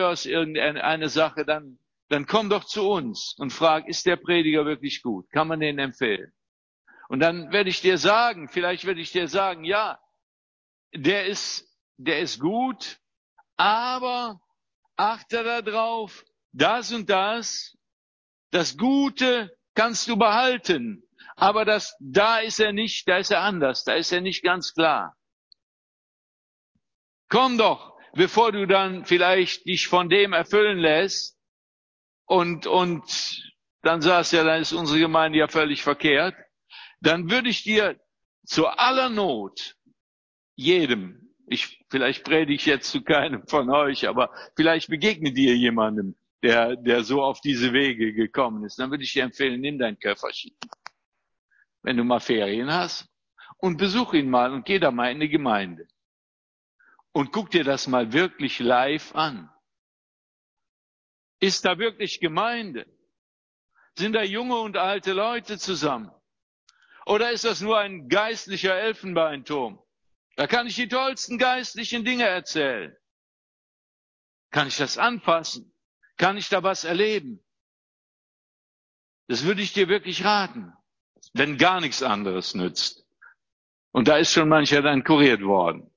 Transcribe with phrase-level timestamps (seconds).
[0.00, 1.78] hörst irgendeine Sache, dann,
[2.08, 5.30] dann komm doch zu uns und frag, ist der Prediger wirklich gut?
[5.30, 6.32] Kann man den empfehlen?
[7.08, 9.98] Und dann werde ich dir sagen, vielleicht werde ich dir sagen, ja,
[10.94, 13.00] der ist, der ist gut,
[13.56, 14.40] aber
[14.96, 17.76] achte darauf, das und das,
[18.50, 21.02] das Gute kannst du behalten,
[21.36, 24.74] aber das, da ist er nicht, da ist er anders, da ist er nicht ganz
[24.74, 25.16] klar.
[27.28, 31.38] Komm doch, bevor du dann vielleicht dich von dem erfüllen lässt
[32.26, 33.04] und, und
[33.82, 36.34] dann sagst ja, dann ist unsere Gemeinde ja völlig verkehrt,
[37.00, 37.98] dann würde ich dir
[38.44, 39.76] zu aller Not
[40.54, 46.14] jedem, ich, vielleicht predige ich jetzt zu keinem von euch, aber vielleicht begegne dir jemandem,
[46.42, 49.98] der, der so auf diese Wege gekommen ist, dann würde ich dir empfehlen, nimm dein
[49.98, 50.52] Köfferchen.
[51.82, 53.08] Wenn du mal Ferien hast
[53.58, 55.86] und besuch ihn mal und geh da mal in die Gemeinde.
[57.12, 59.50] Und guck dir das mal wirklich live an.
[61.40, 62.86] Ist da wirklich Gemeinde?
[63.96, 66.10] Sind da junge und alte Leute zusammen?
[67.06, 69.82] Oder ist das nur ein geistlicher Elfenbeinturm?
[70.36, 72.96] Da kann ich die tollsten geistlichen Dinge erzählen.
[74.50, 75.72] Kann ich das anfassen?
[76.16, 77.42] Kann ich da was erleben?
[79.26, 80.72] Das würde ich dir wirklich raten,
[81.32, 83.06] wenn gar nichts anderes nützt.
[83.92, 85.89] Und da ist schon mancher dann kuriert worden.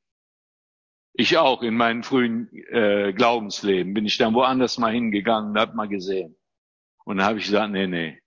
[1.14, 5.75] Ich auch in meinem frühen äh, Glaubensleben bin ich dann woanders mal hingegangen und habe
[5.75, 6.36] mal gesehen.
[7.05, 8.20] Und dann habe ich gesagt, nee, nee,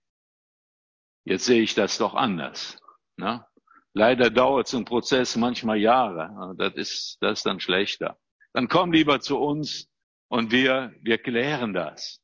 [1.25, 2.79] jetzt sehe ich das doch anders.
[3.17, 3.45] Ne?
[3.93, 6.55] Leider dauert so ein Prozess manchmal Jahre.
[6.57, 8.17] Das ist, das ist dann schlechter.
[8.53, 9.89] Dann komm lieber zu uns
[10.29, 12.21] und wir, wir klären das.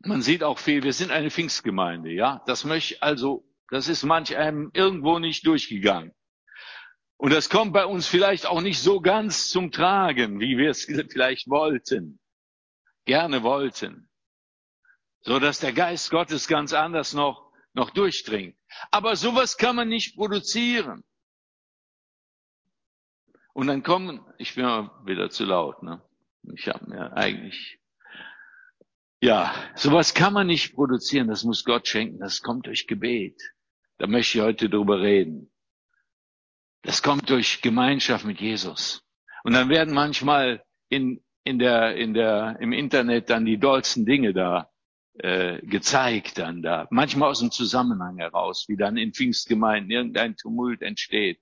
[0.00, 2.42] Man sieht auch viel, wir sind eine Pfingstgemeinde, ja.
[2.46, 6.12] Das möchte also, das ist manch einem irgendwo nicht durchgegangen.
[7.20, 10.84] Und das kommt bei uns vielleicht auch nicht so ganz zum Tragen, wie wir es
[11.10, 12.18] vielleicht wollten,
[13.04, 14.08] gerne wollten.
[15.20, 18.56] So dass der Geist Gottes ganz anders noch, noch durchdringt.
[18.90, 21.04] Aber sowas kann man nicht produzieren.
[23.52, 24.64] Und dann kommen, ich bin
[25.04, 26.02] wieder zu laut, ne?
[26.54, 27.80] Ich habe mir eigentlich,
[29.20, 33.38] ja, sowas kann man nicht produzieren, das muss Gott schenken, das kommt durch Gebet.
[33.98, 35.52] Da möchte ich heute drüber reden.
[36.82, 39.02] Das kommt durch Gemeinschaft mit Jesus.
[39.44, 44.32] Und dann werden manchmal in, in der, in der, im Internet dann die dollsten Dinge
[44.32, 44.70] da
[45.14, 46.86] äh, gezeigt dann da.
[46.90, 51.40] Manchmal aus dem Zusammenhang heraus, wie dann in Pfingstgemeinden irgendein Tumult entsteht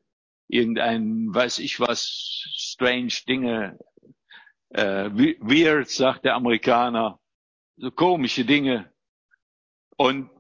[0.49, 2.07] irgendein, weiß ich was,
[2.57, 3.79] strange Dinge,
[4.71, 5.11] äh,
[5.41, 7.21] weird, sagt der Amerikaner,
[7.77, 8.91] so komische Dinge.
[9.97, 10.31] Und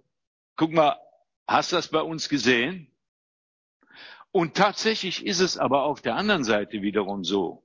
[0.57, 0.99] guck mal,
[1.47, 2.93] hast du das bei uns gesehen?
[4.39, 7.65] Und tatsächlich ist es aber auf der anderen Seite wiederum so.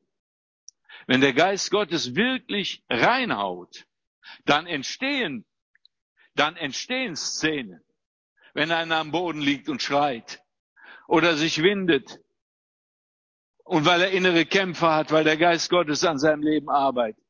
[1.05, 3.85] Wenn der Geist Gottes wirklich reinhaut,
[4.45, 5.45] dann entstehen,
[6.33, 7.83] dann entstehen Szenen.
[8.55, 10.41] Wenn einer am Boden liegt und schreit
[11.07, 12.19] oder sich windet
[13.63, 17.23] und weil er innere Kämpfe hat, weil der Geist Gottes an seinem Leben arbeitet.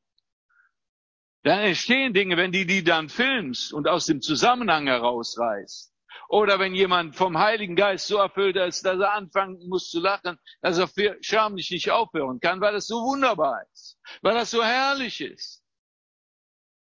[1.42, 5.93] Dann entstehen Dinge, wenn die die dann filmst und aus dem Zusammenhang herausreißt.
[6.28, 10.38] Oder wenn jemand vom Heiligen Geist so erfüllt ist, dass er anfangen muss zu lachen,
[10.62, 10.88] dass er
[11.20, 15.62] schamlich nicht aufhören kann, weil es so wunderbar ist, weil das so herrlich ist.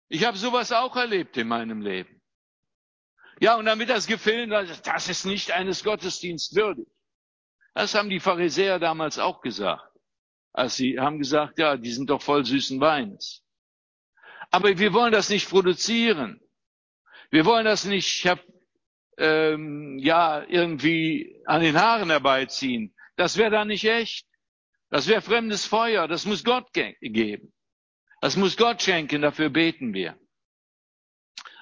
[0.09, 2.22] Ich habe sowas auch erlebt in meinem Leben.
[3.41, 6.88] Ja, und damit das wird, das ist nicht eines Gottesdienst würdig.
[7.75, 9.92] Das haben die Pharisäer damals auch gesagt.
[10.54, 13.44] Als sie haben gesagt, ja, die sind doch voll süßen Weines.
[14.50, 16.41] Aber wir wollen das nicht produzieren.
[17.31, 18.25] Wir wollen das nicht,
[19.19, 22.94] ähm, ja, irgendwie an den Haaren herbeiziehen.
[23.16, 24.27] Das wäre dann nicht echt.
[24.91, 26.09] Das wäre fremdes Feuer.
[26.09, 27.53] Das muss Gott ge geben.
[28.21, 29.22] Das muss Gott schenken.
[29.22, 30.19] Dafür beten wir.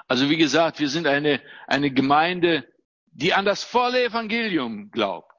[0.06, 2.68] Also wie gesagt, wir sind eine, eine Gemeinde,
[3.06, 5.34] die an das volle Evangelium glaubt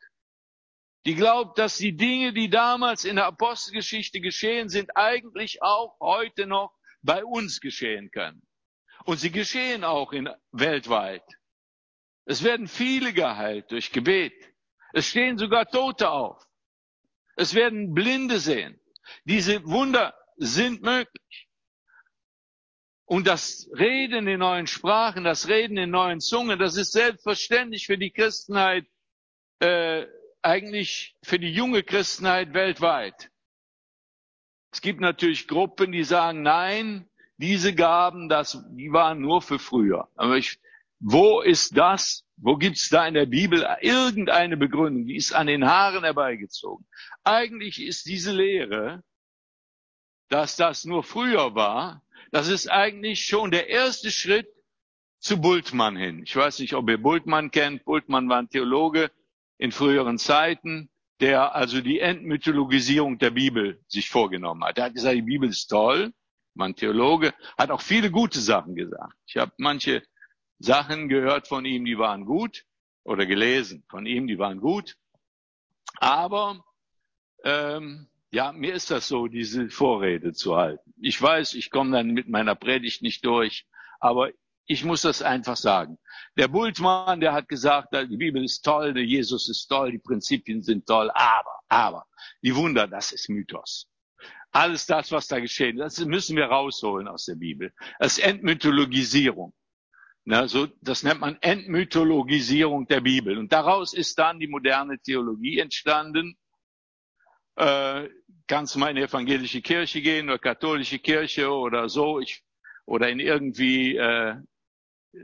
[1.06, 6.48] die glaubt, dass die Dinge, die damals in der Apostelgeschichte geschehen sind, eigentlich auch heute
[6.48, 6.74] noch
[7.04, 8.42] bei uns geschehen können.
[9.06, 11.24] Und sie geschehen auch in, weltweit.
[12.26, 14.34] Es werden viele geheilt durch Gebet.
[14.94, 16.46] Es stehen sogar Tote auf.
[17.36, 18.80] Es werden Blinde sehen.
[19.24, 21.50] Diese Wunder sind möglich.
[23.06, 28.00] Und das Reden in neuen Sprachen, das Reden in neuen Zungen, das ist selbstverständlich für
[28.00, 28.88] die Christenheit
[29.60, 30.08] äh,
[30.42, 33.32] eigentlich für die junge Christenheit weltweit.
[34.72, 40.10] Es gibt natürlich Gruppen, die sagen, nein, diese Gaben, das, die waren nur für früher.
[40.16, 40.60] Aber ich,
[41.00, 42.24] wo ist das?
[42.38, 45.06] Wo gibt's da in der Bibel irgendeine Begründung?
[45.06, 46.86] Die ist an den Haaren herbeigezogen.
[47.24, 49.04] Eigentlich ist diese Lehre
[50.30, 52.02] dass das nur früher war.
[52.32, 54.48] Das ist eigentlich schon der erste Schritt
[55.20, 56.24] zu Bultmann hin.
[56.24, 57.86] Ich weiß nicht, ob ihr Bultmann kennt.
[57.86, 59.12] Bultmann war ein Theologe
[59.58, 60.90] in früheren Zeiten,
[61.22, 64.78] der also die Entmythologisierung der Bibel sich vorgenommen hat.
[64.78, 66.12] Er hat gesagt, die Bibel ist toll.
[66.54, 69.14] Man Theologe hat auch viele gute Sachen gesagt.
[69.26, 70.04] Ich habe manche
[70.60, 72.66] Sachen gehört von ihm, die waren gut
[73.04, 74.98] oder gelesen von ihm, die waren gut.
[75.98, 76.64] Aber
[77.44, 80.94] ähm, ja, mir ist das so, diese Vorrede zu halten.
[81.00, 83.66] Ich weiß, ich komme dann mit meiner Predigt nicht durch,
[84.00, 84.32] aber
[84.68, 86.00] ich muss das einfach sagen.
[86.38, 90.64] Der Bultmann, der hat gesagt, die Bibel ist toll, der Jesus ist toll, die Prinzipien
[90.64, 92.08] sind toll, aber, aber,
[92.42, 93.88] die Wunder, das ist Mythos.
[94.52, 97.74] Alles das, was da geschehen, das müssen wir rausholen aus der Bibel.
[98.00, 99.54] Das ist Entmythologisierung.
[100.28, 103.38] Na, so, das nennt man Entmythologisierung der Bibel.
[103.38, 106.36] Und daraus ist dann die moderne Theologie entstanden.
[107.56, 108.10] Äh,
[108.48, 112.44] kannst du mal in die evangelische Kirche gehen oder katholische Kirche oder so, ich,
[112.88, 114.36] oder in irgendwie äh,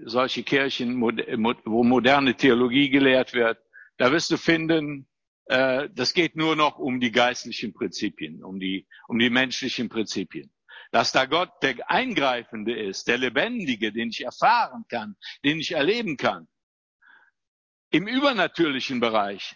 [0.06, 3.58] solche Kirchen, wo moderne Theologie gelehrt wird.
[3.98, 5.08] Da wirst du finden,
[5.46, 10.52] äh, das geht nur noch um die geistlichen Prinzipien, um die, um die menschlichen Prinzipien
[10.92, 16.18] dass da Gott der Eingreifende ist, der Lebendige, den ich erfahren kann, den ich erleben
[16.18, 16.48] kann.
[17.90, 19.56] Im übernatürlichen Bereich,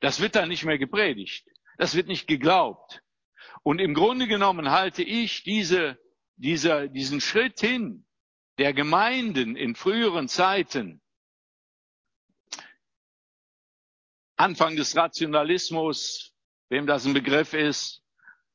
[0.00, 1.46] das wird da nicht mehr gepredigt.
[1.76, 3.02] Das wird nicht geglaubt.
[3.62, 5.98] Und im Grunde genommen halte ich diese,
[6.36, 8.06] dieser, diesen Schritt hin
[8.58, 11.00] der Gemeinden in früheren Zeiten,
[14.36, 16.34] Anfang des Rationalismus,
[16.68, 17.99] wem das ein Begriff ist,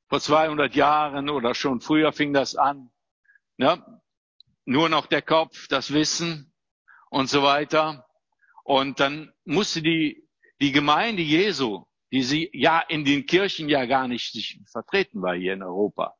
[0.07, 2.91] vor 200 Jahren oder schon früher fing das an.
[3.57, 3.83] Ne?
[4.65, 6.53] Nur noch der Kopf, das Wissen
[7.09, 8.05] und so weiter.
[8.63, 10.27] Und dann musste die,
[10.61, 15.35] die Gemeinde Jesu, die sie ja in den Kirchen ja gar nicht sich vertreten war
[15.35, 16.15] hier in Europa,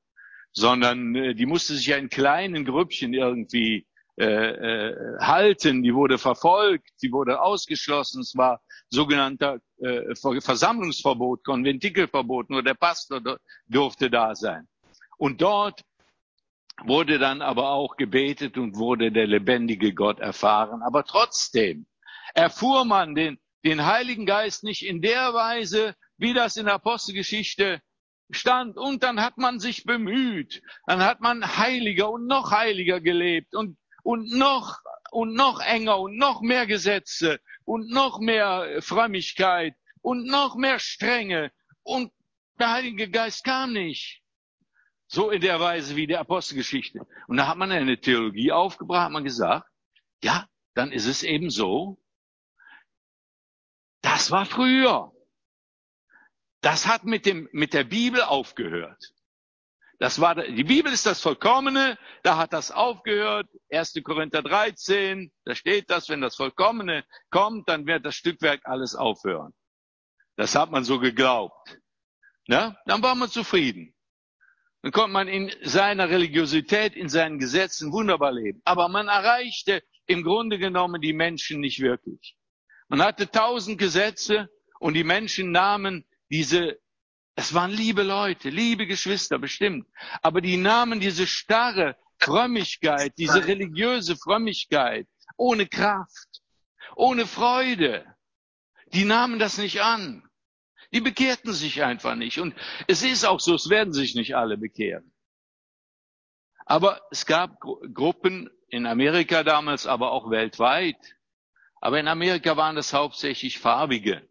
[0.52, 6.18] sondern äh, die musste sich ja in kleinen Grüppchen irgendwie äh, äh, halten, die wurde
[6.18, 13.22] verfolgt, die wurde ausgeschlossen, es war sogenannter äh, Versammlungsverbot, Konventikelverbot, nur der Pastor
[13.68, 14.68] durfte da sein.
[15.18, 15.82] Und dort
[16.84, 20.82] wurde dann aber auch gebetet und wurde der lebendige Gott erfahren.
[20.82, 21.86] Aber trotzdem
[22.34, 27.82] erfuhr man den, den Heiligen Geist nicht in der Weise, wie das in der Apostelgeschichte
[28.30, 28.78] stand.
[28.78, 30.62] Und dann hat man sich bemüht.
[30.86, 34.82] Dann hat man heiliger und noch heiliger gelebt und und noch
[35.12, 41.52] und noch enger und noch mehr Gesetze und noch mehr Frömmigkeit und noch mehr Strenge
[41.84, 42.12] und
[42.60, 44.22] der Heilige Geist kam nicht.
[45.08, 47.06] So in der Weise wie der Apostelgeschichte.
[47.28, 49.70] Und da hat man eine Theologie aufgebracht, hat man gesagt,
[50.24, 52.02] ja, dann ist es eben so.
[54.02, 55.12] Das war früher.
[56.62, 59.14] Das hat mit dem, mit der Bibel aufgehört.
[60.06, 63.48] Das war, die Bibel ist das Vollkommene, da hat das aufgehört.
[63.72, 63.96] 1.
[64.04, 69.56] Korinther 13, da steht das, wenn das Vollkommene kommt, dann wird das Stückwerk alles aufhören.
[70.36, 71.80] Das hat man so geglaubt.
[72.46, 72.78] Ja?
[72.86, 73.96] Dann war man zufrieden.
[74.84, 78.62] Dann konnte man in seiner Religiosität, in seinen Gesetzen wunderbar leben.
[78.64, 82.38] Aber man erreichte im Grunde genommen die Menschen nicht wirklich.
[82.90, 86.78] Man hatte tausend Gesetze und die Menschen nahmen diese
[87.36, 89.88] es waren liebe Leute, liebe Geschwister bestimmt.
[90.22, 96.42] Aber die nahmen diese starre Frömmigkeit, diese religiöse Frömmigkeit, ohne Kraft,
[96.96, 98.06] ohne Freude.
[98.94, 100.30] Die nahmen das nicht an.
[100.94, 102.40] Die bekehrten sich einfach nicht.
[102.40, 102.56] Und
[102.88, 105.12] es ist auch so, es werden sich nicht alle bekehren.
[106.66, 111.18] Aber es gab Gruppen in Amerika damals, aber auch weltweit.
[111.82, 114.28] Aber in Amerika waren es hauptsächlich Farbige,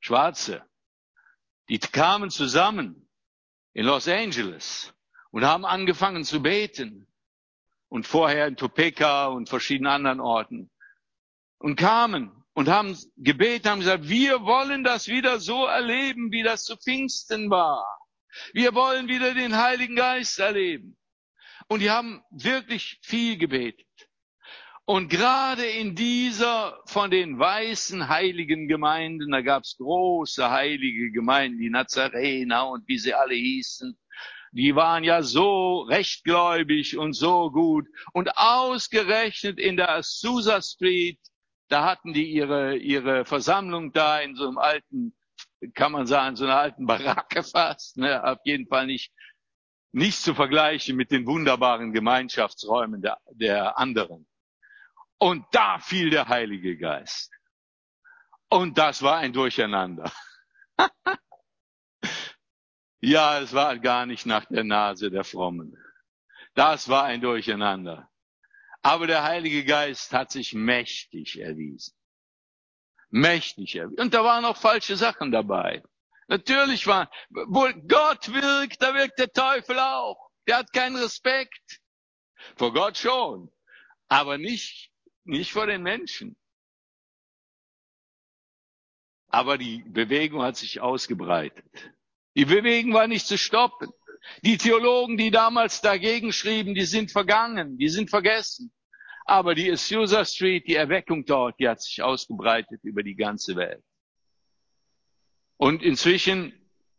[0.00, 0.67] Schwarze.
[1.68, 3.08] Die kamen zusammen
[3.74, 4.94] in Los Angeles
[5.30, 7.06] und haben angefangen zu beten.
[7.90, 10.70] Und vorher in Topeka und verschiedenen anderen Orten.
[11.58, 16.64] Und kamen und haben gebetet, haben gesagt, wir wollen das wieder so erleben, wie das
[16.64, 17.86] zu Pfingsten war.
[18.52, 20.98] Wir wollen wieder den Heiligen Geist erleben.
[21.68, 23.87] Und die haben wirklich viel gebetet.
[24.88, 31.68] Und gerade in dieser von den weißen heiligen Gemeinden, da gab's große heilige Gemeinden, die
[31.68, 33.98] Nazarener und wie sie alle hießen,
[34.52, 37.86] die waren ja so rechtgläubig und so gut.
[38.14, 41.20] Und ausgerechnet in der Azusa Street,
[41.68, 45.14] da hatten die ihre, ihre Versammlung da in so einem alten,
[45.74, 48.24] kann man sagen, so einer alten Baracke fast, ne?
[48.24, 49.12] auf jeden Fall nicht,
[49.92, 54.26] nicht zu vergleichen mit den wunderbaren Gemeinschaftsräumen der, der anderen.
[55.18, 57.32] Und da fiel der Heilige Geist.
[58.48, 60.12] Und das war ein Durcheinander.
[63.00, 65.76] Ja, es war gar nicht nach der Nase der Frommen.
[66.54, 68.10] Das war ein Durcheinander.
[68.82, 71.94] Aber der Heilige Geist hat sich mächtig erwiesen.
[73.10, 74.00] Mächtig erwiesen.
[74.00, 75.82] Und da waren auch falsche Sachen dabei.
[76.26, 80.30] Natürlich war, wo Gott wirkt, da wirkt der Teufel auch.
[80.46, 81.80] Der hat keinen Respekt.
[82.56, 83.52] Vor Gott schon.
[84.08, 84.90] Aber nicht,
[85.28, 86.36] nicht vor den Menschen.
[89.28, 91.66] Aber die Bewegung hat sich ausgebreitet.
[92.34, 93.90] Die Bewegung war nicht zu stoppen.
[94.42, 98.72] Die Theologen, die damals dagegen schrieben, die sind vergangen, die sind vergessen.
[99.24, 103.84] Aber die Azusa Street, die Erweckung dort, die hat sich ausgebreitet über die ganze Welt.
[105.58, 106.52] Und inzwischen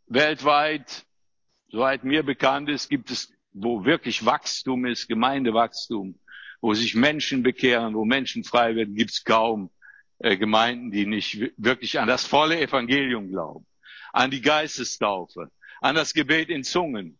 [0.05, 1.05] weltweit,
[1.69, 6.19] soweit mir bekannt ist, gibt es, wo wirklich Wachstum ist, Gemeindewachstum,
[6.61, 9.69] wo sich Menschen bekehren, wo Menschen frei werden, gibt es kaum
[10.19, 13.65] äh, Gemeinden, die nicht wirklich an das volle Evangelium glauben,
[14.11, 15.49] an die Geistestaufe,
[15.81, 17.17] an das Gebet in Zungen,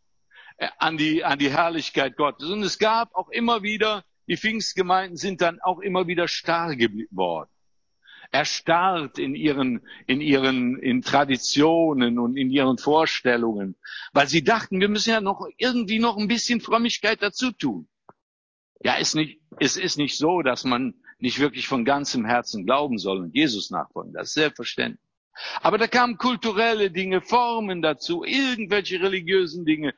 [0.57, 2.49] äh, an die, an die Herrlichkeit Gottes.
[2.49, 7.49] Und es gab auch immer wieder, die Pfingstgemeinden sind dann auch immer wieder starr geworden.
[8.31, 13.75] Erstarrt in ihren, in ihren, in Traditionen und in ihren Vorstellungen,
[14.13, 17.88] weil sie dachten, wir müssen ja noch irgendwie noch ein bisschen Frömmigkeit dazu tun.
[18.81, 22.97] Ja, ist nicht, es ist nicht so, dass man nicht wirklich von ganzem Herzen glauben
[22.97, 24.13] soll und Jesus nachfolgen.
[24.13, 25.03] Das ist selbstverständlich.
[25.61, 29.93] Aber da kamen kulturelle Dinge, Formen dazu, irgendwelche religiösen Dinge.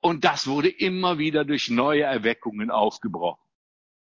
[0.00, 3.42] Und das wurde immer wieder durch neue Erweckungen aufgebrochen.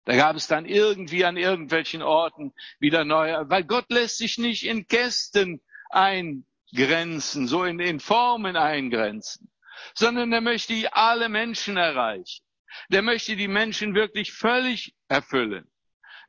[0.05, 4.65] Da gab es dann irgendwie an irgendwelchen Orten wieder neue, weil Gott lässt sich nicht
[4.65, 9.51] in Kästen eingrenzen, so in, in Formen eingrenzen,
[9.93, 12.43] sondern er möchte alle Menschen erreichen.
[12.89, 15.69] Der möchte die Menschen wirklich völlig erfüllen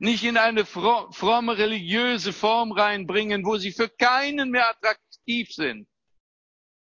[0.01, 5.87] nicht in eine fromme religiöse Form reinbringen, wo sie für keinen mehr attraktiv sind,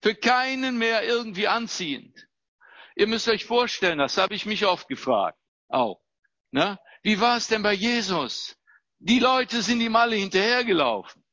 [0.00, 2.28] für keinen mehr irgendwie anziehend.
[2.94, 5.36] Ihr müsst euch vorstellen, das habe ich mich oft gefragt,
[5.68, 6.00] auch.
[6.52, 6.78] Ne?
[7.02, 8.56] Wie war es denn bei Jesus?
[9.00, 11.24] Die Leute sind ihm alle hinterhergelaufen.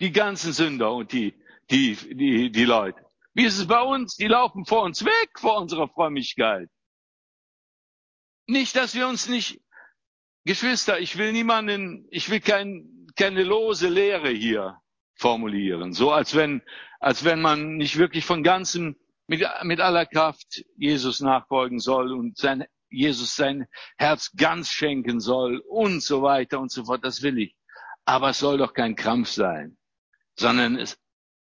[0.00, 1.34] Die ganzen Sünder und die,
[1.70, 3.02] die, die, die Leute.
[3.32, 4.16] Wie ist es bei uns?
[4.16, 6.68] Die laufen vor uns weg, vor unserer Frömmigkeit.
[8.46, 9.60] Nicht, dass wir uns nicht
[10.44, 14.80] Geschwister, ich will niemanden, ich will kein, keine lose Lehre hier
[15.14, 16.62] formulieren, so als wenn,
[16.98, 18.96] als wenn man nicht wirklich von ganzem,
[19.28, 25.58] mit, mit aller Kraft Jesus nachfolgen soll und sein, Jesus sein Herz ganz schenken soll
[25.68, 27.04] und so weiter und so fort.
[27.04, 27.56] Das will ich.
[28.04, 29.78] Aber es soll doch kein Krampf sein,
[30.34, 30.98] sondern es,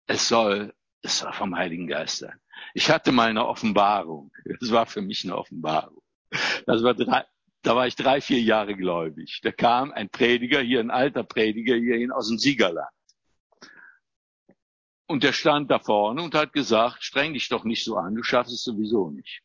[0.07, 2.39] es soll, es soll vom Heiligen Geist sein.
[2.75, 4.31] Ich hatte mal eine Offenbarung.
[4.61, 6.03] Das war für mich eine Offenbarung.
[6.67, 7.25] Das war drei,
[7.63, 9.41] da war ich drei, vier Jahre gläubig.
[9.43, 12.89] Da kam ein Prediger, hier ein alter Prediger, hierhin aus dem Siegerland.
[15.07, 18.23] Und der stand da vorne und hat gesagt, streng dich doch nicht so an, du
[18.23, 19.43] schaffst es sowieso nicht.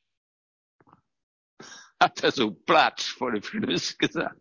[1.99, 4.39] Hat er so platsch vor den Füßen gesagt.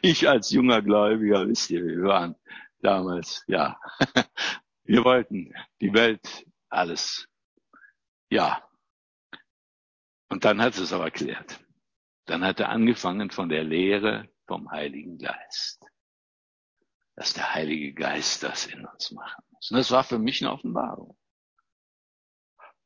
[0.00, 2.34] Ich als junger Gläubiger, wisst ihr, wir waren
[2.78, 3.78] damals, ja,
[4.84, 7.28] wir wollten die Welt, alles,
[8.30, 8.66] ja.
[10.30, 11.60] Und dann hat es aber erklärt.
[12.24, 15.84] Dann hat er angefangen von der Lehre vom Heiligen Geist.
[17.16, 19.70] Dass der Heilige Geist das in uns machen muss.
[19.70, 21.18] Und das war für mich eine Offenbarung.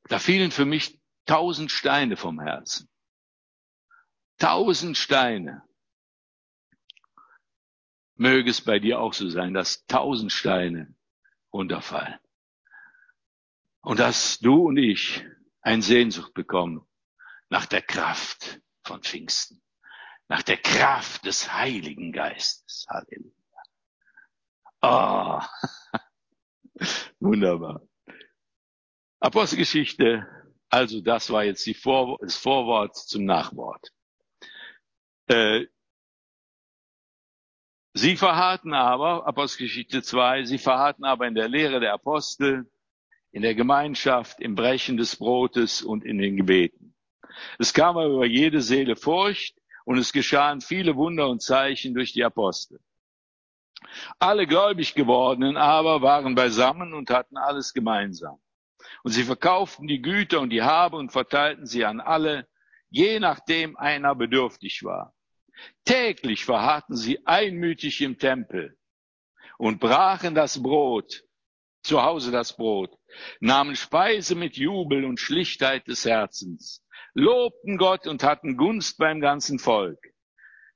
[0.04, 2.88] Da fielen für mich tausend Steine vom Herzen.
[4.38, 5.62] Tausend Steine.
[8.16, 10.94] Möge es bei dir auch so sein, dass tausend Steine
[11.52, 12.18] runterfallen.
[13.82, 15.26] Und dass du und ich
[15.60, 16.86] ein Sehnsucht bekommen
[17.48, 19.62] nach der Kraft von Pfingsten.
[20.28, 22.86] Nach der Kraft des Heiligen Geistes.
[22.88, 23.34] Halleluja.
[24.82, 25.40] Oh.
[27.20, 27.82] Wunderbar.
[29.20, 30.26] Apostelgeschichte,
[30.68, 33.90] also das war jetzt Vor das Vorwort zum Nachwort.
[35.28, 35.66] Äh,
[37.94, 42.70] sie verharrten aber, Apostelgeschichte 2, sie verharrten aber in der Lehre der Apostel,
[43.30, 46.93] in der Gemeinschaft, im Brechen des Brotes und in den Gebeten.
[47.58, 52.12] Es kam aber über jede Seele Furcht und es geschahen viele Wunder und Zeichen durch
[52.12, 52.80] die Apostel.
[54.18, 58.40] Alle gläubig gewordenen aber waren beisammen und hatten alles gemeinsam.
[59.02, 62.48] Und sie verkauften die Güter und die Habe und verteilten sie an alle,
[62.90, 65.14] je nachdem einer bedürftig war.
[65.84, 68.76] Täglich verharrten sie einmütig im Tempel
[69.58, 71.22] und brachen das Brot,
[71.82, 72.96] zu Hause das Brot,
[73.40, 76.83] nahmen Speise mit Jubel und Schlichtheit des Herzens
[77.14, 79.98] lobten Gott und hatten Gunst beim ganzen Volk.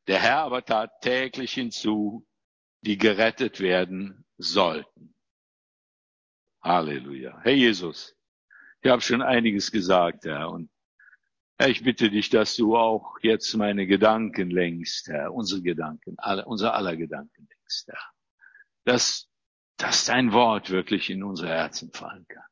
[0.07, 2.27] Der Herr aber tat täglich hinzu,
[2.83, 5.15] die gerettet werden sollten.
[6.63, 7.41] Halleluja.
[7.43, 8.17] Herr Jesus,
[8.83, 10.51] Ich habe schon einiges gesagt, Herr.
[10.51, 10.71] Und
[11.61, 16.75] ich bitte dich, dass du auch jetzt meine Gedanken lenkst, Herr, unsere Gedanken, alle, unser
[16.75, 18.11] aller Gedanken lenkst, Herr.
[18.85, 19.29] Dass,
[19.77, 22.45] dass dein Wort wirklich in unsere Herzen fallen kann.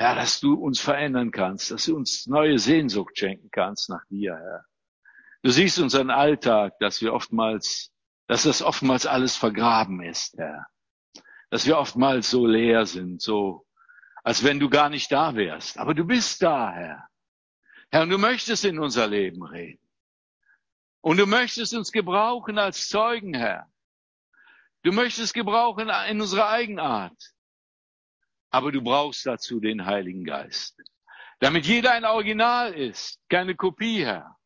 [0.00, 4.34] Herr, dass du uns verändern kannst, dass du uns neue Sehnsucht schenken kannst nach dir,
[4.34, 4.64] Herr.
[5.42, 7.92] Du siehst unseren Alltag, dass wir oftmals,
[8.26, 10.68] dass das oftmals alles vergraben ist, Herr.
[11.50, 13.66] Dass wir oftmals so leer sind, so,
[14.24, 15.76] als wenn du gar nicht da wärst.
[15.76, 17.06] Aber du bist da, Herr.
[17.90, 19.86] Herr, und du möchtest in unser Leben reden.
[21.02, 23.70] Und du möchtest uns gebrauchen als Zeugen, Herr.
[24.82, 27.34] Du möchtest gebrauchen in unserer Eigenart.
[28.50, 30.76] Aber du brauchst dazu den Heiligen Geist.
[31.38, 34.36] Damit jeder ein Original ist, keine Kopie, Herr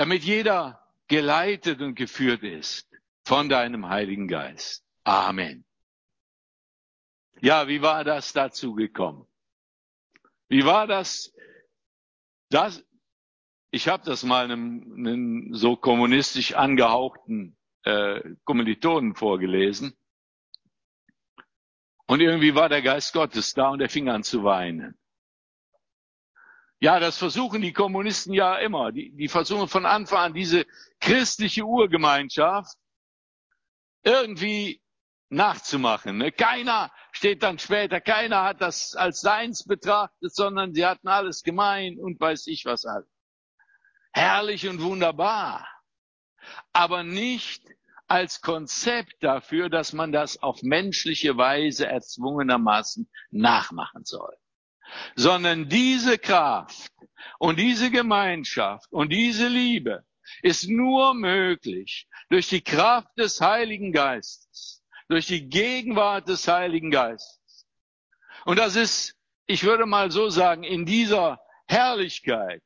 [0.00, 2.88] damit jeder geleitet und geführt ist
[3.22, 4.82] von deinem Heiligen Geist.
[5.04, 5.66] Amen.
[7.42, 9.26] Ja, wie war das dazu gekommen?
[10.48, 11.34] Wie war das?
[12.48, 12.82] Das,
[13.70, 19.94] ich habe das mal einem, einem so kommunistisch angehauchten äh, Kommilitonen vorgelesen.
[22.10, 24.98] Und irgendwie war der Geist Gottes da und er fing an zu weinen.
[26.80, 28.90] Ja, das versuchen die Kommunisten ja immer.
[28.90, 30.66] Die, die versuchen von Anfang an diese
[30.98, 32.76] christliche Urgemeinschaft
[34.02, 34.82] irgendwie
[35.28, 36.18] nachzumachen.
[36.18, 36.32] Ne?
[36.32, 41.96] Keiner steht dann später, keiner hat das als seins betrachtet, sondern sie hatten alles gemein
[42.00, 43.08] und weiß ich was alles.
[44.12, 45.64] Herrlich und wunderbar.
[46.72, 47.62] Aber nicht
[48.10, 54.36] als Konzept dafür, dass man das auf menschliche Weise erzwungenermaßen nachmachen soll
[55.16, 56.92] sondern diese Kraft
[57.38, 60.04] und diese Gemeinschaft und diese Liebe
[60.42, 67.66] ist nur möglich durch die Kraft des Heiligen Geistes, durch die Gegenwart des Heiligen Geistes.
[68.44, 72.62] Und das ist, ich würde mal so sagen, in dieser Herrlichkeit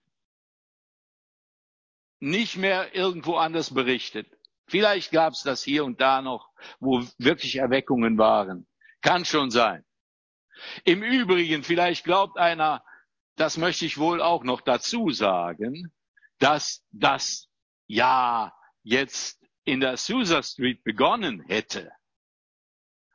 [2.21, 4.29] nicht mehr irgendwo anders berichtet.
[4.67, 6.51] Vielleicht gab es das hier und da noch,
[6.81, 8.67] wo wirklich Erweckungen waren.
[9.03, 9.85] Kann schon sein.
[10.85, 12.85] Im Übrigen, vielleicht glaubt einer,
[13.37, 15.93] das möchte ich wohl auch noch dazu sagen,
[16.39, 17.49] dass das
[17.87, 21.91] ja jetzt in der Susa Street begonnen hätte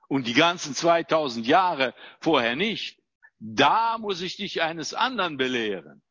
[0.08, 3.00] und die ganzen 2000 Jahre vorher nicht.
[3.40, 6.02] Da muss ich dich eines anderen belehren.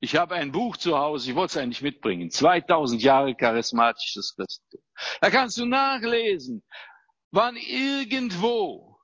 [0.00, 2.30] Ich habe ein Buch zu Hause, ich wollte es eigentlich mitbringen.
[2.30, 4.80] 2000 Jahre charismatisches Christentum.
[5.20, 6.62] Da kannst du nachlesen,
[7.30, 8.98] wann irgendwo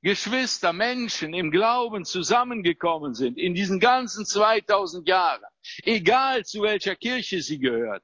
[0.00, 5.44] Geschwister, Menschen im Glauben zusammengekommen sind in diesen ganzen 2000 Jahren,
[5.84, 8.02] egal zu welcher Kirche sie gehört,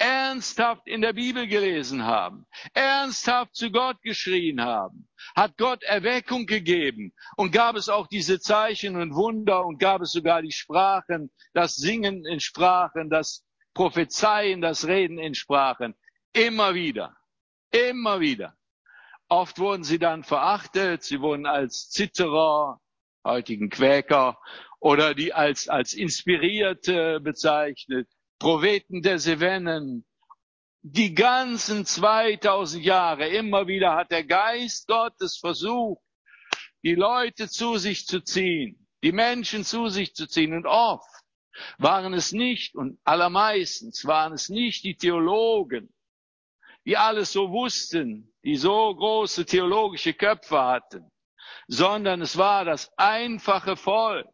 [0.00, 7.12] ernsthaft in der Bibel gelesen haben, ernsthaft zu Gott geschrien haben, hat Gott Erweckung gegeben
[7.36, 11.76] und gab es auch diese Zeichen und Wunder und gab es sogar die Sprachen, das
[11.76, 15.94] Singen in Sprachen, das Prophezeien, das Reden in Sprachen.
[16.32, 17.14] Immer wieder,
[17.70, 18.56] immer wieder.
[19.28, 22.80] Oft wurden sie dann verachtet, sie wurden als Zitterer,
[23.22, 24.40] heutigen Quäker,
[24.80, 28.08] oder die als, als Inspirierte bezeichnet,
[28.40, 30.06] Propheten der Sevennen.
[30.82, 36.02] Die ganzen 2000 Jahre, immer wieder hat der Geist Gottes versucht,
[36.82, 40.54] die Leute zu sich zu ziehen, die Menschen zu sich zu ziehen.
[40.54, 41.06] Und oft
[41.76, 45.92] waren es nicht, und allermeistens waren es nicht die Theologen,
[46.86, 51.10] die alles so wussten, die so große theologische Köpfe hatten,
[51.68, 54.26] sondern es war das einfache Volk.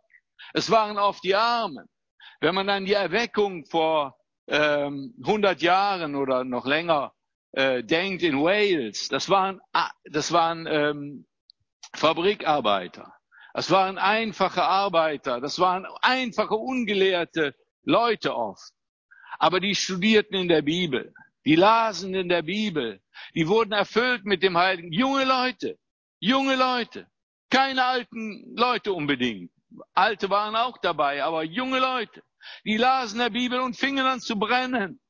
[0.55, 1.88] Es waren oft die Armen.
[2.41, 7.12] Wenn man an die Erweckung vor ähm, 100 Jahren oder noch länger
[7.53, 11.27] äh, denkt in Wales, das waren, ah, das waren ähm,
[11.95, 13.12] Fabrikarbeiter.
[13.55, 15.41] Das waren einfache Arbeiter.
[15.41, 18.73] Das waren einfache, ungelehrte Leute oft.
[19.39, 21.15] Aber die studierten in der Bibel.
[21.47, 23.01] Die lasen in der Bibel.
[23.35, 24.93] Die wurden erfüllt mit dem Heiligen.
[24.93, 25.79] Junge Leute.
[26.19, 27.07] Junge Leute.
[27.49, 29.51] Keine alten Leute unbedingt.
[29.94, 32.22] Alte waren auch dabei, aber junge Leute.
[32.64, 35.00] Die lasen der Bibel und fingen an zu brennen.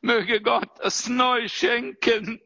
[0.00, 2.40] Möge Gott das neu schenken.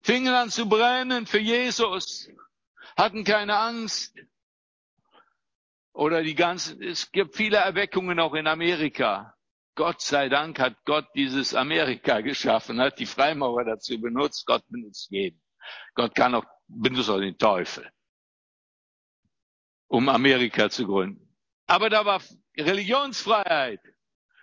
[0.00, 2.28] Fingen an zu brennen für Jesus.
[2.96, 4.16] Hatten keine Angst.
[5.92, 9.34] Oder die ganzen, es gibt viele Erweckungen auch in Amerika.
[9.74, 14.46] Gott sei Dank hat Gott dieses Amerika geschaffen, hat die Freimaurer dazu benutzt.
[14.46, 15.40] Gott benutzt jeden.
[15.94, 17.90] Gott kann auch, benutzt auch den Teufel,
[19.88, 21.34] um Amerika zu gründen.
[21.66, 22.22] Aber da war
[22.56, 23.80] Religionsfreiheit.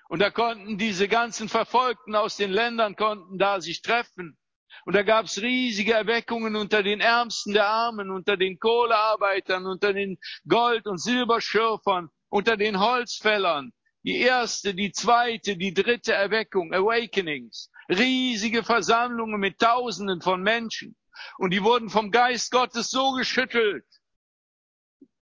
[0.07, 4.37] Und da konnten diese ganzen Verfolgten aus den Ländern konnten da sich treffen.
[4.85, 9.93] Und da gab es riesige Erweckungen unter den Ärmsten der Armen, unter den Kohlearbeitern, unter
[9.93, 13.71] den Gold- und Silberschürfern, unter den Holzfällern.
[14.03, 17.71] Die erste, die zweite, die dritte Erweckung, Awakenings.
[17.89, 20.95] Riesige Versammlungen mit Tausenden von Menschen.
[21.37, 23.85] Und die wurden vom Geist Gottes so geschüttelt.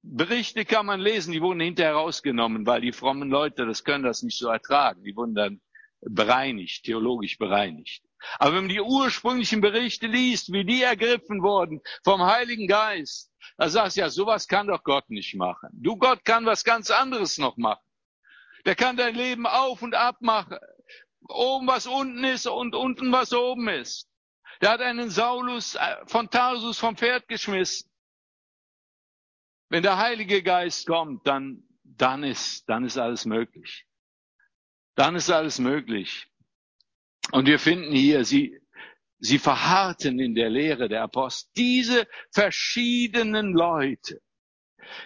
[0.02, 4.22] Berichte kann man lesen, die wurden hinterher rausgenommen, weil die frommen Leute, das können das
[4.22, 5.04] nicht so ertragen.
[5.04, 5.60] Die wurden dann
[6.00, 8.02] bereinigt, theologisch bereinigt.
[8.38, 13.68] Aber wenn man die ursprünglichen Berichte liest, wie die ergriffen wurden vom Heiligen Geist, da
[13.68, 15.70] sagst du ja, sowas kann doch Gott nicht machen.
[15.72, 17.84] Du Gott kann was ganz anderes noch machen.
[18.64, 20.58] Der kann dein Leben auf und ab machen.
[21.28, 24.08] Oben was unten ist und unten was oben ist.
[24.62, 27.90] Der hat einen Saulus äh, von Tarsus vom Pferd geschmissen.
[29.68, 33.86] Wenn der Heilige Geist kommt, dann, dann ist, dann ist alles möglich.
[34.94, 36.28] Dann ist alles möglich.
[37.32, 38.60] Und wir finden hier, sie,
[39.18, 41.50] sie verharrten in der Lehre der Apostel.
[41.56, 44.20] Diese verschiedenen Leute,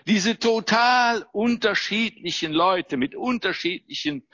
[0.07, 4.29] diese total unterschiedlichen Leute mit unterschiedlichen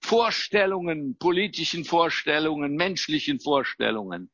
[0.00, 4.30] Vorstellungen, politischen Vorstellungen, menschlichen Vorstellungen,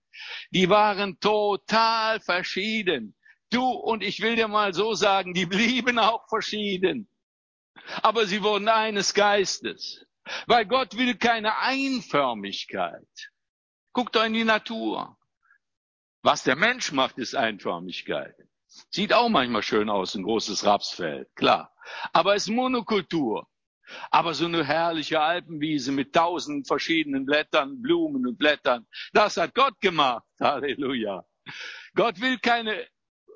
[0.51, 3.17] die waren total verschieden.
[3.51, 7.09] Du und ich will dir mal so sagen, die blieben auch verschieden.
[8.03, 10.05] Aber sie wurden eines Geistes.
[10.47, 13.31] Weil Gott will keine Einförmigkeit.
[13.93, 15.17] Guckt doch in die Natur.
[16.23, 18.35] Was der Mensch macht, ist Einförmigkeit.
[18.91, 21.73] Sieht auch manchmal schön aus, ein großes Rapsfeld, klar.
[22.13, 23.49] Aber es ist Monokultur.
[24.11, 29.81] Aber so eine herrliche Alpenwiese mit tausend verschiedenen Blättern, Blumen und Blättern, das hat Gott
[29.81, 30.25] gemacht.
[30.41, 31.25] Halleluja.
[31.95, 32.87] Gott will keine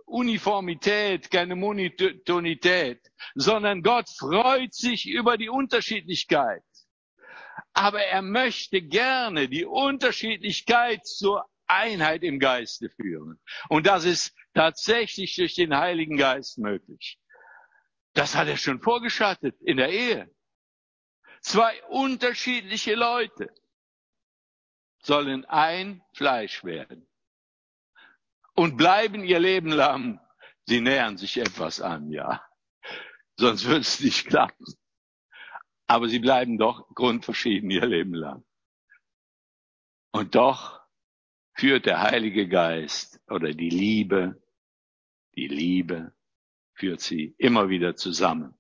[0.07, 3.01] Uniformität, keine Monotonität,
[3.35, 6.63] sondern Gott freut sich über die Unterschiedlichkeit
[7.73, 13.41] aber er möchte gerne die Unterschiedlichkeit zur Einheit im Geiste führen.
[13.69, 17.19] Und das ist tatsächlich durch den Heiligen Geist möglich.
[18.13, 20.31] Das hat er schon vorgeschattet in der Ehe.
[21.41, 23.53] Zwei unterschiedliche Leute
[25.03, 27.09] sollen ein Fleisch werden
[28.55, 30.21] und bleiben ihr Leben lang.
[30.67, 32.45] Sie nähern sich etwas an, ja.
[33.37, 34.67] Sonst wird es nicht klappen
[35.91, 38.45] aber sie bleiben doch grundverschieden ihr Leben lang.
[40.13, 40.81] Und doch
[41.55, 44.41] führt der Heilige Geist oder die Liebe,
[45.35, 46.15] die Liebe
[46.75, 48.57] führt sie immer wieder zusammen.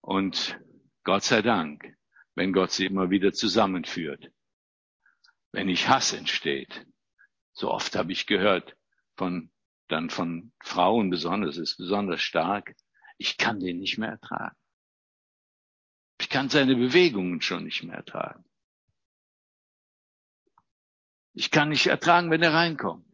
[0.00, 0.58] Und
[1.04, 1.96] Gott sei Dank,
[2.34, 4.30] wenn Gott sie immer wieder zusammenführt.
[5.52, 6.86] Wenn nicht Hass entsteht,
[7.52, 8.76] so oft habe ich gehört
[9.16, 9.50] von,
[9.88, 12.76] dann von Frauen besonders, ist besonders stark,
[13.18, 14.56] ich kann den nicht mehr ertragen.
[16.20, 18.44] Ich kann seine Bewegungen schon nicht mehr ertragen.
[21.32, 23.06] Ich kann nicht ertragen, wenn er reinkommt.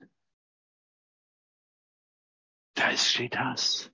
[2.75, 3.92] Da steht Hass.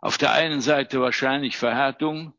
[0.00, 2.34] Auf der einen Seite wahrscheinlich Verhärtung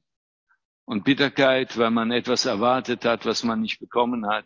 [0.85, 4.45] und Bitterkeit, weil man etwas erwartet hat, was man nicht bekommen hat.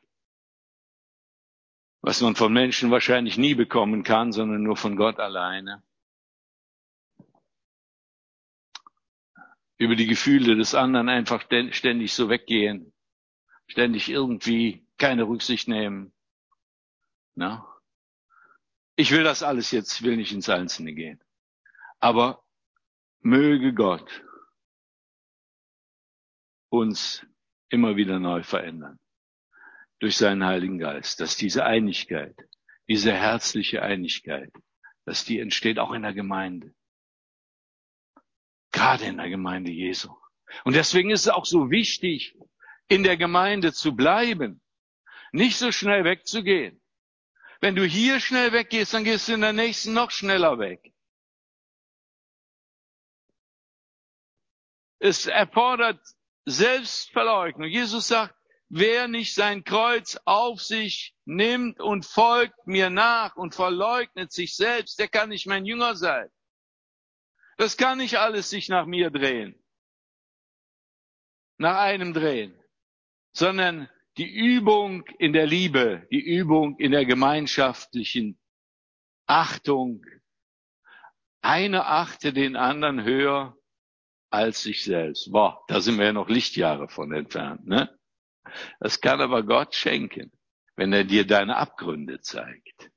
[2.02, 5.84] Was man von Menschen wahrscheinlich nie bekommen kann, sondern nur von Gott alleine.
[9.78, 12.94] über die Gefühle des anderen einfach ständig so weggehen,
[13.68, 16.12] ständig irgendwie keine Rücksicht nehmen.
[17.36, 17.66] Na?
[18.96, 21.22] Ich will das alles jetzt, will nicht ins Einzelne gehen.
[22.00, 22.44] Aber
[23.20, 24.24] möge Gott
[26.70, 27.26] uns
[27.70, 29.00] immer wieder neu verändern
[30.00, 32.36] durch seinen Heiligen Geist, dass diese Einigkeit,
[32.88, 34.52] diese herzliche Einigkeit,
[35.06, 36.74] dass die entsteht auch in der Gemeinde.
[38.72, 40.14] Gerade in der Gemeinde Jesu.
[40.64, 42.38] Und deswegen ist es auch so wichtig,
[42.88, 44.62] in der Gemeinde zu bleiben.
[45.32, 46.82] Nicht so schnell wegzugehen.
[47.60, 50.94] Wenn du hier schnell weggehst, dann gehst du in der nächsten noch schneller weg.
[55.00, 56.00] Es erfordert
[56.50, 57.68] Selbstverleugnung.
[57.68, 58.34] Jesus sagt,
[58.70, 64.98] wer nicht sein Kreuz auf sich nimmt und folgt mir nach und verleugnet sich selbst,
[64.98, 66.30] der kann nicht mein Jünger sein.
[67.58, 69.62] Das kann nicht alles sich nach mir drehen.
[71.58, 72.58] Nach einem drehen.
[73.34, 78.40] Sondern die Übung in der Liebe, die Übung in der gemeinschaftlichen
[79.26, 80.06] Achtung.
[81.42, 83.58] Einer achte den anderen höher
[84.30, 85.32] als sich selbst.
[85.32, 87.90] Boah, da sind wir ja noch Lichtjahre von entfernt, ne?
[88.80, 90.32] Das kann aber Gott schenken,
[90.76, 92.92] wenn er dir deine Abgründe zeigt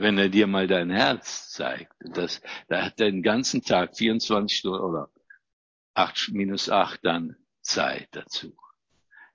[0.00, 1.94] wenn er dir mal dein Herz zeigt.
[2.00, 5.10] Das, da hat er den ganzen Tag 24 Stunden oder
[5.94, 8.56] 8 minus 8 dann Zeit dazu.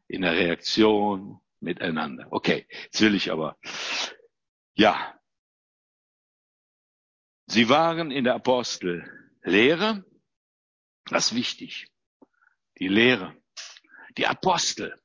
[0.08, 2.28] In der Reaktion, miteinander.
[2.32, 3.58] Okay, jetzt will ich aber,
[4.76, 5.20] ja.
[7.48, 8.36] Sie waren in der
[9.46, 10.04] Apostellehre,
[11.06, 11.88] das ist wichtig,
[12.80, 13.38] die Lehre,
[14.18, 15.00] die Apostel.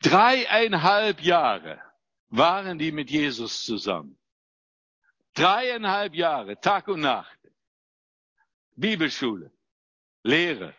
[0.00, 1.82] Dreieinhalb Jahre
[2.30, 4.18] waren die mit Jesus zusammen.
[5.34, 7.38] Dreieinhalb Jahre, Tag und Nacht.
[8.74, 9.52] Bibelschule,
[10.22, 10.74] Lehre.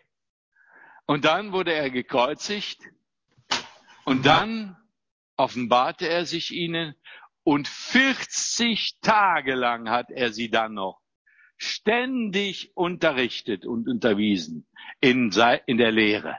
[1.06, 2.80] Und dann wurde er gekreuzigt
[4.04, 4.76] und dann
[5.36, 6.96] offenbarte er sich ihnen
[7.44, 11.03] und 40 Tage lang hat er sie dann noch
[11.64, 14.66] ständig unterrichtet und unterwiesen
[15.00, 15.30] in,
[15.66, 16.38] in der Lehre,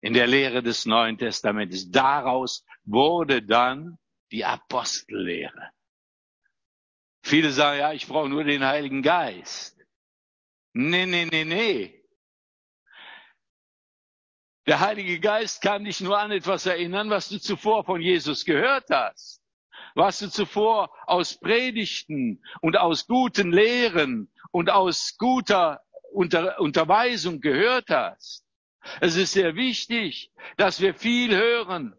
[0.00, 1.90] in der Lehre des Neuen Testamentes.
[1.90, 3.98] Daraus wurde dann
[4.30, 5.70] die Apostellehre.
[7.22, 9.78] Viele sagen, ja, ich brauche nur den Heiligen Geist.
[10.72, 11.94] Nee, nee, nee, nee.
[14.66, 18.90] Der Heilige Geist kann dich nur an etwas erinnern, was du zuvor von Jesus gehört
[18.90, 19.42] hast.
[19.94, 25.82] Was du zuvor aus Predigten und aus guten Lehren und aus guter
[26.12, 28.44] Unter Unterweisung gehört hast.
[29.00, 31.94] Es ist sehr wichtig, dass wir viel hören,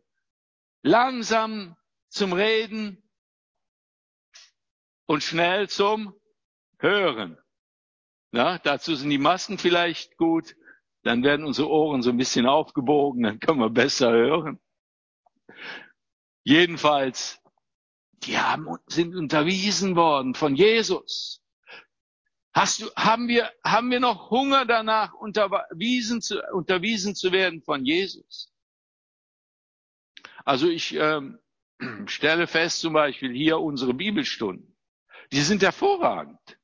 [0.82, 1.76] langsam
[2.10, 3.04] zum Reden
[5.06, 6.14] und schnell zum
[6.80, 7.38] Hören.
[8.32, 10.56] Na, dazu sind die Masken vielleicht gut,
[11.04, 14.60] dann werden unsere Ohren so ein bisschen aufgebogen, dann können wir besser hören.
[16.44, 17.42] Jedenfalls,
[18.24, 21.42] die haben, sind unterwiesen worden von Jesus.
[22.60, 27.86] Hast du, haben wir, haben wir noch Hunger danach, unterwiesen zu, unterwiesen zu werden von
[27.86, 28.54] Jesus?
[30.44, 31.40] Also ich ähm,
[32.08, 34.76] stelle fest, zum Beispiel hier unsere Bibelstunden.
[35.32, 36.60] Die sind hervorragend.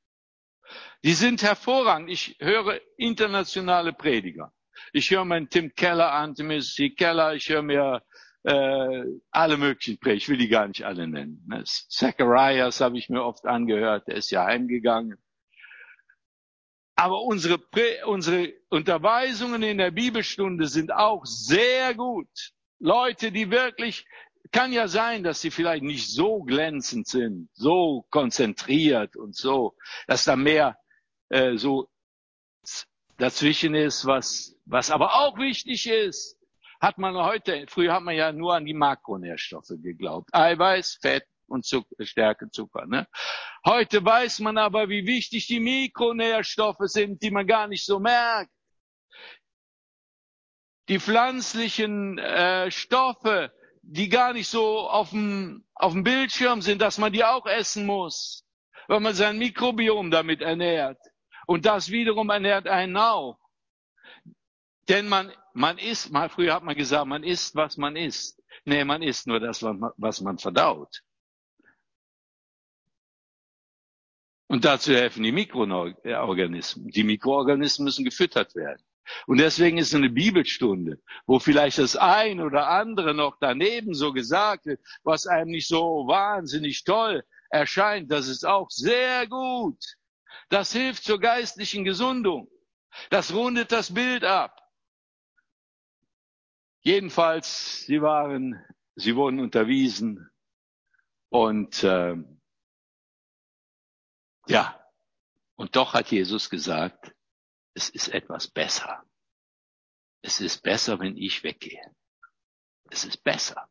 [1.02, 2.10] Die sind hervorragend.
[2.10, 4.52] Ich höre internationale Prediger.
[4.92, 7.32] Ich höre meinen Tim Keller an, Timothy Keller.
[7.36, 8.02] Ich höre mir
[8.42, 10.16] äh, alle möglichen Prediger.
[10.18, 11.42] Ich will die gar nicht alle nennen.
[11.48, 11.64] Ne?
[11.64, 14.08] Zacharias habe ich mir oft angehört.
[14.08, 15.16] Der ist ja heimgegangen.
[17.06, 17.60] Aber unsere,
[18.06, 22.52] unsere Unterweisungen in der Bibelstunde sind auch sehr gut.
[22.80, 24.08] Leute, die wirklich,
[24.50, 29.76] kann ja sein, dass sie vielleicht nicht so glänzend sind, so konzentriert und so,
[30.08, 30.80] dass da mehr
[31.28, 31.88] äh, so
[33.18, 36.36] dazwischen ist, was, was aber auch wichtig ist,
[36.80, 40.30] hat man heute, früher hat man ja nur an die Makronährstoffe geglaubt.
[40.32, 42.86] Eiweiß, Fett und Zucker, Stärke, Zucker.
[42.86, 43.06] Ne?
[43.64, 48.50] Heute weiß man aber, wie wichtig die Mikronährstoffe sind, die man gar nicht so merkt.
[50.88, 56.98] Die pflanzlichen äh, Stoffe, die gar nicht so auf dem, auf dem Bildschirm sind, dass
[56.98, 58.44] man die auch essen muss,
[58.88, 60.98] weil man sein Mikrobiom damit ernährt.
[61.46, 63.38] Und das wiederum ernährt einen auch.
[64.88, 68.40] Denn man, man isst, mal früher hat man gesagt, man isst, was man isst.
[68.64, 71.02] Nee, man isst nur das, was man verdaut.
[74.48, 76.88] Und dazu helfen die Mikroorganismen.
[76.88, 78.82] Die Mikroorganismen müssen gefüttert werden.
[79.26, 84.66] Und deswegen ist eine Bibelstunde, wo vielleicht das ein oder andere noch daneben so gesagt
[84.66, 89.78] wird, was einem nicht so wahnsinnig toll erscheint, das ist auch sehr gut.
[90.48, 92.48] Das hilft zur geistlichen Gesundung.
[93.10, 94.56] Das rundet das Bild ab.
[96.82, 100.30] Jedenfalls, sie waren, sie wurden unterwiesen
[101.30, 102.16] und äh,
[104.48, 104.80] ja,
[105.56, 107.12] und doch hat Jesus gesagt,
[107.74, 109.04] es ist etwas besser.
[110.22, 111.94] Es ist besser, wenn ich weggehe.
[112.90, 113.68] Es ist besser.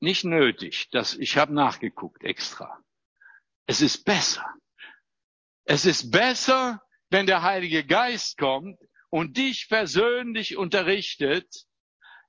[0.00, 2.82] Nicht nötig, dass ich habe nachgeguckt extra.
[3.66, 4.44] Es ist besser.
[5.64, 11.66] Es ist besser, wenn der Heilige Geist kommt und dich persönlich unterrichtet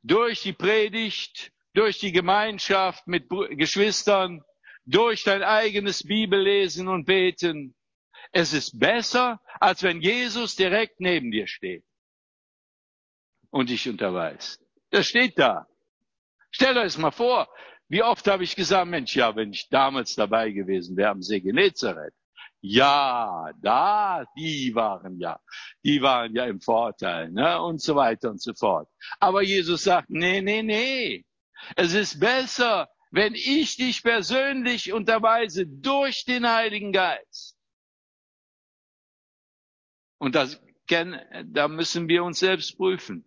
[0.04, 4.43] durch die Predigt, durch die Gemeinschaft mit Geschwistern,
[4.86, 7.76] durch dein eigenes Bibellesen und Beten.
[8.32, 11.84] Es ist besser, als wenn Jesus direkt neben dir steht
[13.52, 14.65] und dich unterweist.
[14.89, 15.67] Das steht da.
[16.52, 17.48] Stell euch mal vor,
[17.88, 21.41] wie oft habe ich gesagt, Mensch, ja, wenn ich damals dabei gewesen wäre am See
[21.41, 22.13] Genezareth.
[22.62, 25.39] Ja, da, die waren ja,
[25.84, 28.88] die waren ja im Vorteil, ne, und so weiter und so fort.
[29.19, 31.26] Aber Jesus sagt, nee, nee, nee.
[31.76, 37.56] Es ist besser, wenn ich dich persönlich unterweise durch den Heiligen Geist.
[40.17, 43.23] Und das, da müssen wir uns selbst prüfen.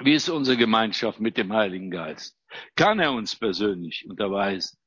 [0.00, 2.38] Wie ist unsere Gemeinschaft mit dem Heiligen Geist?
[2.74, 4.78] Kann er uns persönlich unterweisen?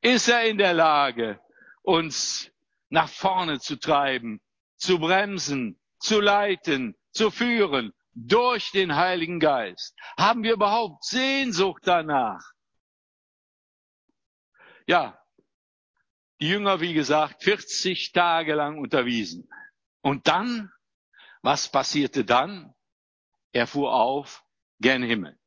[0.00, 1.40] Ist er in der Lage,
[1.82, 2.52] uns
[2.90, 4.40] nach vorne zu treiben,
[4.76, 9.96] zu bremsen, zu leiten, zu führen, durch den Heiligen Geist.
[10.16, 12.52] Haben wir überhaupt Sehnsucht danach?
[14.90, 15.16] Ja,
[16.40, 19.48] die Jünger, wie gesagt, 40 Tage lang unterwiesen.
[20.02, 20.72] Und dann,
[21.42, 22.74] was passierte dann?
[23.52, 24.44] Er fuhr auf
[24.80, 25.38] gen Himmel.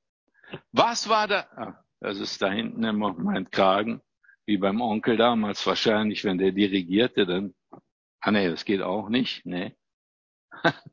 [0.72, 1.50] Was war da?
[1.58, 4.02] Ah, das ist da hinten immer mein Kragen,
[4.46, 7.54] wie beim Onkel damals wahrscheinlich, wenn der dirigierte, dann,
[8.22, 9.76] ah nee, das geht auch nicht, nee.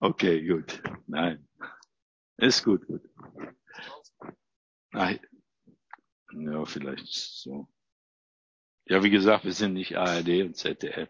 [0.00, 1.46] okay, gut, nein,
[2.38, 3.02] ist gut, gut.
[4.92, 5.20] Nein.
[6.38, 7.66] Ja, vielleicht so.
[8.84, 11.08] Ja, wie gesagt, wir sind nicht ARD und ZDF.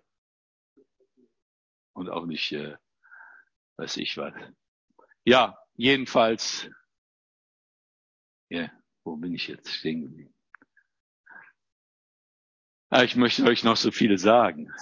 [1.94, 2.76] Und auch nicht, äh,
[3.76, 4.32] weiß ich was.
[5.24, 6.70] Ja, jedenfalls,
[8.50, 8.70] ja,
[9.04, 10.34] wo bin ich jetzt stehen geblieben?
[12.92, 14.72] Ja, ich möchte euch noch so viele sagen.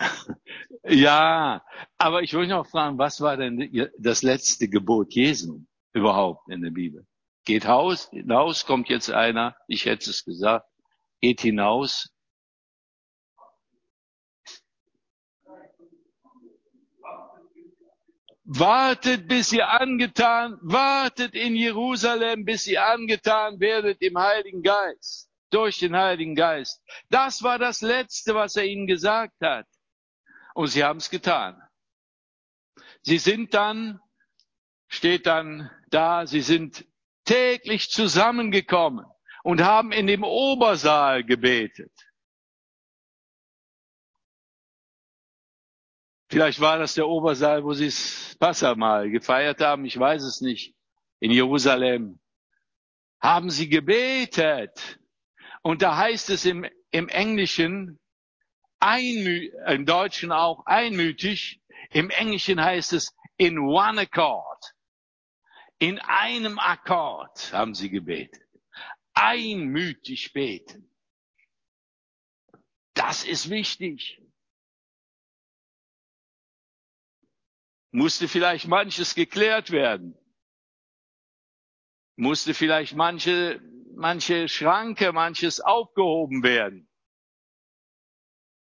[0.82, 1.64] ja,
[1.96, 6.70] aber ich wollte noch fragen, was war denn das letzte Gebot Jesu überhaupt in der
[6.70, 7.06] Bibel?
[7.44, 10.66] Geht Haus, hinaus, kommt jetzt einer, ich hätte es gesagt,
[11.20, 12.10] geht hinaus.
[18.44, 25.78] Wartet, bis ihr angetan, wartet in Jerusalem, bis ihr angetan werdet im Heiligen Geist, durch
[25.78, 26.82] den Heiligen Geist.
[27.10, 29.66] Das war das Letzte, was er ihnen gesagt hat.
[30.54, 31.62] Und sie haben es getan.
[33.02, 34.00] Sie sind dann,
[34.88, 36.84] steht dann da, sie sind
[37.30, 39.06] täglich zusammengekommen
[39.44, 41.92] und haben in dem Obersaal gebetet.
[46.28, 50.74] Vielleicht war das der Obersaal, wo sie das Passamal gefeiert haben, ich weiß es nicht,
[51.20, 52.18] in Jerusalem.
[53.20, 54.98] Haben sie gebetet.
[55.62, 58.00] Und da heißt es im, im Englischen,
[58.80, 64.74] einmü im Deutschen auch einmütig, im Englischen heißt es in one accord.
[65.80, 68.50] In einem Akkord haben sie gebetet
[69.20, 70.90] einmütig beten.
[72.94, 74.20] Das ist wichtig.
[77.92, 80.16] Musste vielleicht manches geklärt werden.
[82.16, 83.60] Musste vielleicht manche,
[83.94, 86.88] manche Schranke, manches aufgehoben werden.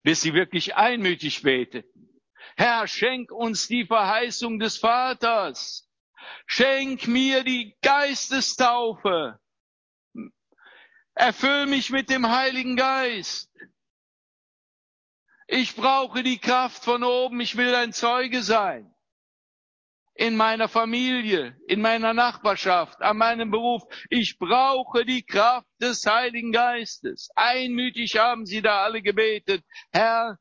[0.03, 2.23] Bis sie wirklich einmütig beteten.
[2.57, 5.88] Herr, schenk uns die Verheißung des Vaters.
[6.47, 9.39] Schenk mir die Geistestaufe.
[11.15, 13.51] Erfüll mich mit dem Heiligen Geist.
[15.49, 17.41] Ich brauche die Kraft von oben.
[17.41, 18.95] Ich will ein Zeuge sein.
[20.15, 23.83] In meiner Familie, in meiner Nachbarschaft, an meinem Beruf.
[24.11, 27.31] Ich brauche die Kraft des Heiligen Geistes.
[27.35, 29.65] Einmütig haben sie da alle gebetet.
[29.91, 30.39] Herr,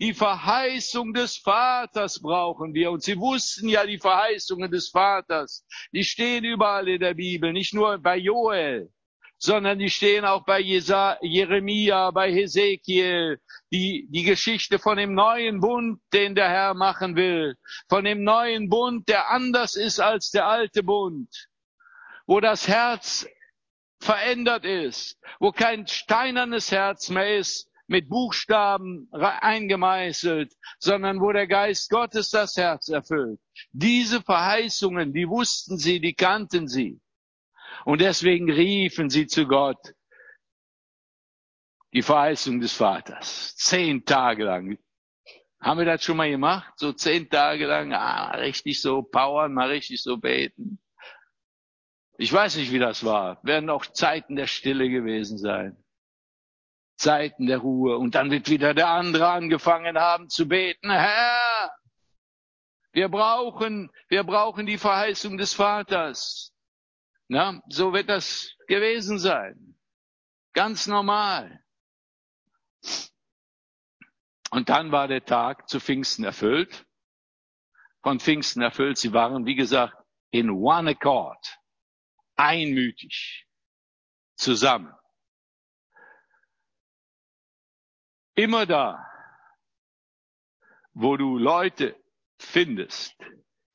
[0.00, 2.90] die Verheißung des Vaters brauchen wir.
[2.90, 5.64] Und sie wussten ja die Verheißungen des Vaters.
[5.92, 8.90] Die stehen überall in der Bibel, nicht nur bei Joel
[9.38, 16.00] sondern die stehen auch bei Jeremia, bei Hesekiel, die, die Geschichte von dem neuen Bund,
[16.12, 17.56] den der Herr machen will,
[17.88, 21.48] von dem neuen Bund, der anders ist als der alte Bund,
[22.26, 23.26] wo das Herz
[24.00, 31.90] verändert ist, wo kein steinernes Herz mehr ist, mit Buchstaben eingemeißelt, sondern wo der Geist
[31.90, 33.40] Gottes das Herz erfüllt.
[33.72, 37.00] Diese Verheißungen, die wussten sie, die kannten sie.
[37.84, 39.94] Und deswegen riefen sie zu Gott
[41.94, 43.56] die Verheißung des Vaters.
[43.56, 44.78] Zehn Tage lang.
[45.60, 46.72] Haben wir das schon mal gemacht?
[46.76, 50.78] So zehn Tage lang, ah, richtig so powern, mal richtig so beten.
[52.18, 53.40] Ich weiß nicht, wie das war.
[53.42, 55.82] Werden auch Zeiten der Stille gewesen sein.
[56.98, 57.96] Zeiten der Ruhe.
[57.96, 60.90] Und dann wird wieder der andere angefangen haben zu beten.
[60.90, 61.72] Herr,
[62.92, 66.52] wir brauchen, wir brauchen die Verheißung des Vaters.
[67.28, 69.78] Na, so wird das gewesen sein.
[70.52, 71.62] Ganz normal.
[74.50, 76.86] Und dann war der Tag zu Pfingsten erfüllt.
[78.02, 78.98] Von Pfingsten erfüllt.
[78.98, 79.94] Sie waren, wie gesagt,
[80.30, 81.58] in one accord.
[82.34, 83.46] Einmütig.
[84.36, 84.97] Zusammen.
[88.38, 89.04] Immer da,
[90.92, 92.00] wo du Leute
[92.38, 93.16] findest,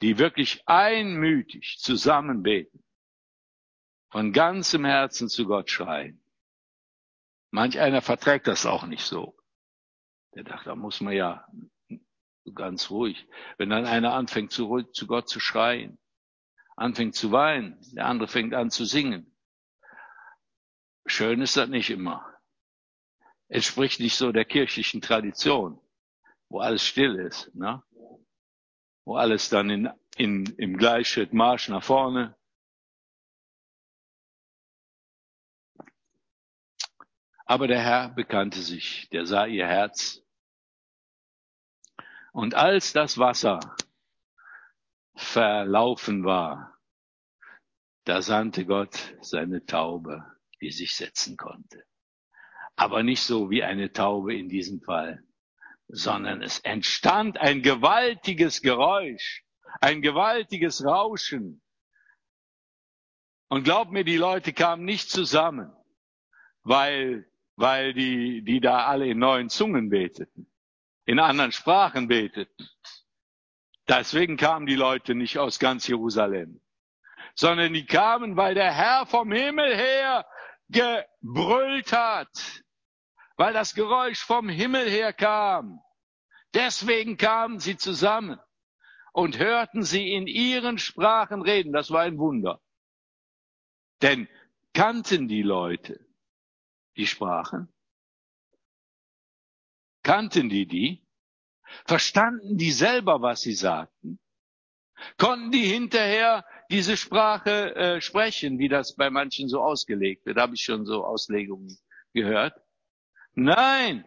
[0.01, 2.82] die wirklich einmütig zusammen beten,
[4.09, 6.24] von ganzem Herzen zu Gott schreien.
[7.51, 9.38] Manch einer verträgt das auch nicht so.
[10.34, 11.45] Der dachte, da muss man ja
[12.55, 13.28] ganz ruhig.
[13.57, 15.99] Wenn dann einer anfängt zu, zu Gott zu schreien,
[16.78, 19.36] anfängt zu weinen, der andere fängt an zu singen.
[21.05, 22.32] Schön ist das nicht immer.
[23.47, 25.79] Entspricht nicht so der kirchlichen Tradition,
[26.49, 27.53] wo alles still ist.
[27.55, 27.83] Ne?
[29.05, 32.37] wo alles dann in, in, im Gleichschritt Marsch nach vorne.
[37.45, 40.23] Aber der Herr bekannte sich, der sah ihr Herz.
[42.31, 43.59] Und als das Wasser
[45.15, 46.79] verlaufen war,
[48.05, 50.25] da sandte Gott seine Taube,
[50.61, 51.85] die sich setzen konnte.
[52.76, 55.24] Aber nicht so wie eine Taube in diesem Fall,
[55.88, 59.43] sondern es entstand ein gewaltiges Geräusch,
[59.80, 61.61] ein gewaltiges Rauschen.
[63.47, 65.71] Und glaub mir, die Leute kamen nicht zusammen,
[66.63, 70.51] weil, weil die, die da alle in neuen Zungen beteten,
[71.05, 72.67] in anderen Sprachen beteten.
[73.88, 76.61] Deswegen kamen die Leute nicht aus ganz Jerusalem,
[77.36, 80.26] sondern die kamen, weil der Herr vom Himmel her
[80.69, 82.62] gebrüllt hat,
[83.43, 85.81] weil das Geräusch vom Himmel her kam.
[86.53, 88.39] Deswegen kamen sie zusammen
[89.11, 91.73] und hörten sie in ihren Sprachen reden.
[91.73, 92.61] Das war ein Wunder.
[94.01, 94.29] Denn
[94.73, 95.99] kannten die Leute
[96.95, 97.67] die Sprachen?
[100.03, 101.05] Kannten die die?
[101.83, 104.21] Verstanden die selber, was sie sagten?
[105.17, 110.37] Konnten die hinterher diese Sprache äh, sprechen, wie das bei manchen so ausgelegt wird?
[110.37, 111.77] Habe ich schon so Auslegungen
[112.13, 112.62] gehört?
[113.36, 114.05] Nein,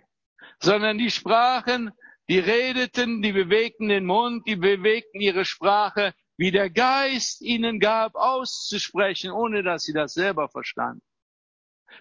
[0.60, 1.90] sondern die sprachen,
[2.28, 8.14] die redeten, die bewegten den Mund, die bewegten ihre Sprache, wie der Geist ihnen gab,
[8.14, 11.02] auszusprechen, ohne dass sie das selber verstanden.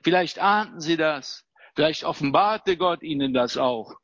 [0.03, 1.45] Vielleicht ahnten sie das,
[1.75, 3.95] vielleicht offenbarte Gott ihnen das auch.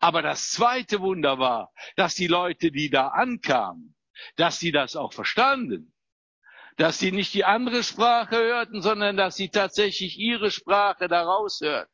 [0.00, 3.96] Aber das zweite Wunder war, dass die Leute, die da ankamen,
[4.36, 5.92] dass sie das auch verstanden.
[6.76, 11.91] Dass sie nicht die andere Sprache hörten, sondern dass sie tatsächlich ihre Sprache daraus hörten.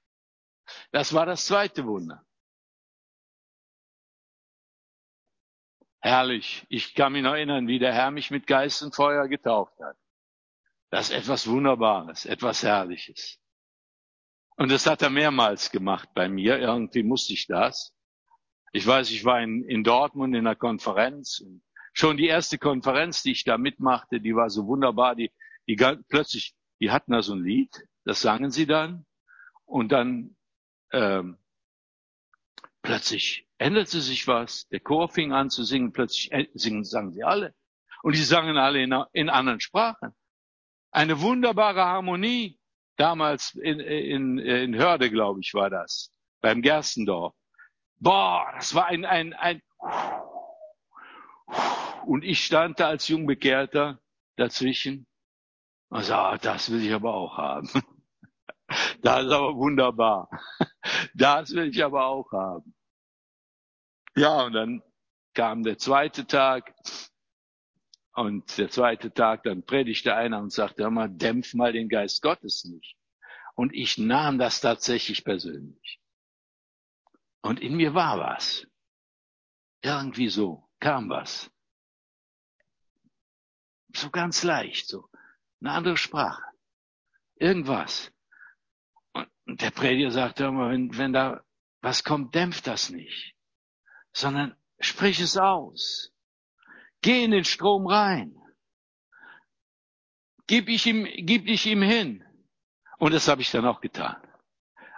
[0.92, 2.24] Das war das zweite Wunder.
[6.00, 6.64] Herrlich.
[6.68, 9.96] Ich kann mich noch erinnern, wie der Herr mich mit Geist und Feuer getauft hat.
[10.90, 13.38] Das ist etwas Wunderbares, etwas Herrliches.
[14.56, 16.58] Und das hat er mehrmals gemacht bei mir.
[16.58, 17.94] Irgendwie musste ich das.
[18.72, 21.40] Ich weiß, ich war in, in Dortmund in einer Konferenz.
[21.40, 21.62] Und
[21.92, 25.14] schon die erste Konferenz, die ich da mitmachte, die war so wunderbar.
[25.14, 25.30] Die,
[25.68, 25.76] die
[26.08, 27.70] plötzlich, die hatten da so ein Lied,
[28.04, 29.04] das sangen sie dann.
[29.64, 30.36] Und dann
[30.92, 31.38] ähm,
[32.82, 34.68] plötzlich änderte sich was.
[34.68, 35.92] Der Chor fing an zu singen.
[35.92, 37.54] Plötzlich singen, sangen sie alle.
[38.02, 40.14] Und die sangen alle in, in anderen Sprachen.
[40.90, 42.58] Eine wunderbare Harmonie.
[42.96, 46.12] Damals in, in, in Hörde, glaube ich, war das.
[46.40, 47.34] Beim Gerstendorf.
[48.00, 49.62] Boah, das war ein, ein, ein,
[52.06, 54.00] und ich stand da als Jungbekehrter
[54.36, 55.06] dazwischen.
[55.90, 57.70] Und sagte, das will ich aber auch haben.
[59.00, 60.28] Das ist aber wunderbar.
[61.14, 62.74] Das will ich aber auch haben.
[64.16, 64.82] Ja, und dann
[65.34, 66.74] kam der zweite Tag
[68.18, 72.20] und der zweite Tag, dann predigte einer und sagte, hör mal, dämpf mal den Geist
[72.20, 72.96] Gottes nicht.
[73.54, 76.00] Und ich nahm das tatsächlich persönlich.
[77.42, 78.66] Und in mir war was.
[79.82, 81.48] Irgendwie so kam was.
[83.94, 85.08] So ganz leicht, so
[85.60, 86.42] eine andere Sprache.
[87.36, 88.12] Irgendwas.
[89.48, 91.42] Und der Prediger sagte immer, wenn, wenn da
[91.80, 93.34] was kommt, dämpft das nicht,
[94.12, 96.12] sondern sprich es aus.
[97.00, 98.36] Geh in den Strom rein.
[100.46, 102.22] Gib, ich ihm, gib dich ihm hin.
[102.98, 104.16] Und das habe ich dann auch getan.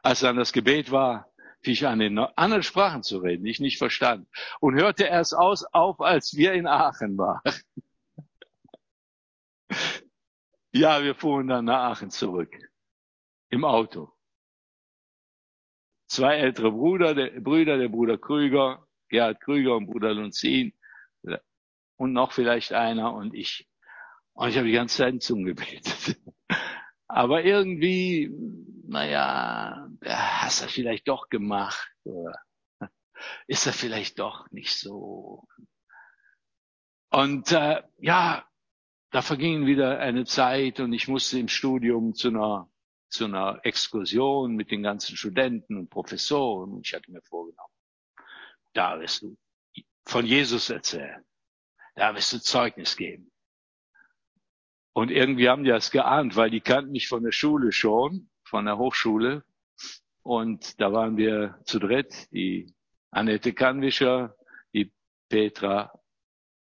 [0.03, 1.31] Als dann das Gebet war,
[1.63, 4.27] fing ich an, in anderen Sprachen zu reden, die ich nicht verstand.
[4.59, 7.43] Und hörte erst aus auf, als wir in Aachen waren.
[10.73, 12.53] ja, wir fuhren dann nach Aachen zurück.
[13.51, 14.13] Im Auto.
[16.11, 20.73] Zwei ältere Brüder, der, Brüder, der Bruder Krüger, Gerhard Krüger und Bruder Lunzin
[21.95, 23.69] und noch vielleicht einer und ich.
[24.33, 26.21] Und ich habe die ganze Zeit in Zungen gebetet.
[27.07, 28.29] Aber irgendwie,
[28.89, 32.35] naja, hast du vielleicht doch gemacht oder
[33.47, 35.47] ist er vielleicht doch nicht so.
[37.13, 38.45] Und äh, ja,
[39.13, 42.69] da verging wieder eine Zeit und ich musste im Studium zu einer
[43.11, 47.75] zu einer Exkursion mit den ganzen Studenten und Professoren und ich hatte mir vorgenommen,
[48.73, 49.37] da wirst du
[50.07, 51.25] von Jesus erzählen.
[51.95, 53.31] Da wirst du Zeugnis geben.
[54.93, 58.65] Und irgendwie haben die das geahnt, weil die kannten mich von der Schule schon, von
[58.65, 59.45] der Hochschule.
[60.23, 62.75] Und da waren wir zu dritt, die
[63.11, 64.37] Annette Kannwischer,
[64.73, 64.93] die
[65.29, 65.93] Petra,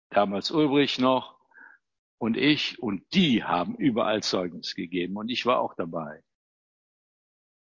[0.09, 1.32] damals Ulbrich noch
[2.23, 2.79] und ich.
[2.81, 6.23] Und die haben überall Zeugnis gegeben und ich war auch dabei.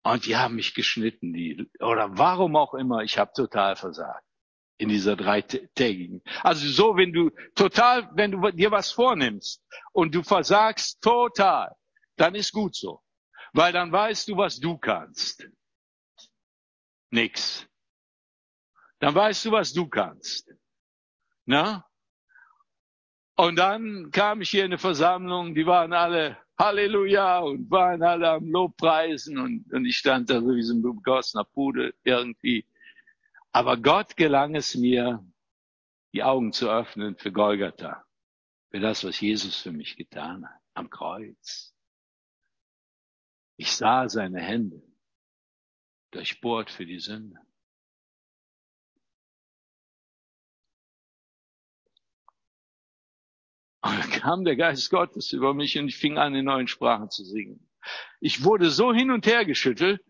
[0.04, 4.24] Und die haben mich geschnitten, die, oder warum auch immer, ich habe total versagt.
[4.78, 6.22] in dieser dreitägigen.
[6.42, 11.74] Also so, wenn du total, wenn du dir was vornimmst und du versagst total,
[12.16, 13.02] dann ist gut so.
[13.52, 15.48] Weil dann weißt du, was du kannst.
[17.10, 17.66] Nix.
[19.00, 20.52] Dann weißt du, was du kannst.
[21.46, 21.87] Na?
[23.40, 28.30] Und dann kam ich hier in eine Versammlung, die waren alle Halleluja und waren alle
[28.30, 32.66] am Lobpreisen und, und ich stand da so wie so ein begossener Pudel irgendwie.
[33.52, 35.24] Aber Gott gelang es mir,
[36.12, 38.04] die Augen zu öffnen für Golgatha,
[38.72, 41.72] für das, was Jesus für mich getan hat, am Kreuz.
[43.56, 44.82] Ich sah seine Hände,
[46.10, 47.38] durchbohrt für die Sünde.
[54.28, 57.66] Kam der Geist Gottes über mich und ich fing an, in neuen Sprachen zu singen.
[58.20, 60.04] Ich wurde so hin und her geschüttelt,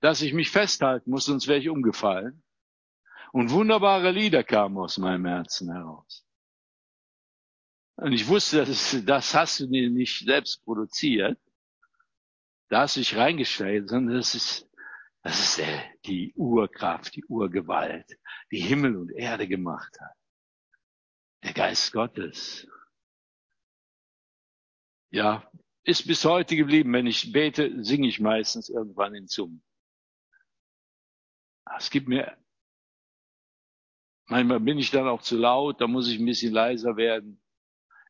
[0.00, 2.42] dass ich mich festhalten muss, sonst wäre ich umgefallen.
[3.32, 6.26] Und wunderbare Lieder kamen aus meinem Herzen heraus.
[7.96, 11.38] Und ich wusste, das, das hast du dir nicht selbst produziert.
[12.68, 14.68] Da hast du dich reingestellt, sondern das ist,
[15.22, 15.66] das ist
[16.04, 18.18] die Urkraft, die Urgewalt,
[18.50, 20.14] die Himmel und Erde gemacht hat.
[21.42, 22.68] Der Geist Gottes.
[25.14, 25.48] Ja,
[25.84, 26.92] ist bis heute geblieben.
[26.92, 29.62] Wenn ich bete, singe ich meistens irgendwann in Zungen.
[31.78, 32.36] Es gibt mir,
[34.26, 37.40] manchmal bin ich dann auch zu laut, da muss ich ein bisschen leiser werden.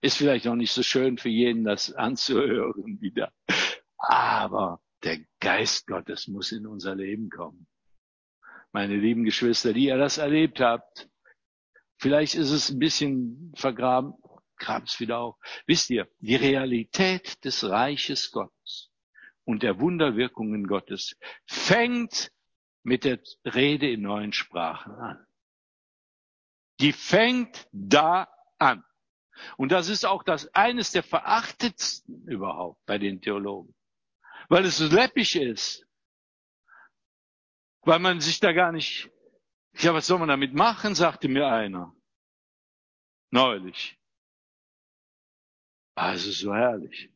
[0.01, 3.35] Ist vielleicht auch nicht so schön für jeden, das anzuhören wieder.
[3.99, 7.67] Aber der Geist Gottes muss in unser Leben kommen.
[8.73, 11.11] Meine lieben Geschwister, die ihr das erlebt habt,
[11.99, 14.15] vielleicht ist es ein bisschen vergraben,
[14.57, 15.37] graben es wieder auf.
[15.67, 18.91] Wisst ihr, die Realität des Reiches Gottes
[19.45, 22.33] und der Wunderwirkungen Gottes fängt
[22.83, 25.27] mit der Rede in neuen Sprachen an.
[26.81, 28.29] Die fängt da
[28.59, 28.85] an.
[29.57, 33.75] Und das ist auch das eines der verachtetsten überhaupt bei den Theologen
[34.49, 35.87] weil es so läppig ist.
[37.83, 39.11] Weil man sich da gar nicht,
[39.75, 41.95] ja, was soll man damit machen, sagte mir einer.
[43.31, 43.99] Neulich.
[45.95, 47.11] Also so herrlich.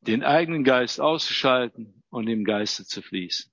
[0.00, 3.52] Den eigenen Geist auszuschalten und im Geiste zu fließen.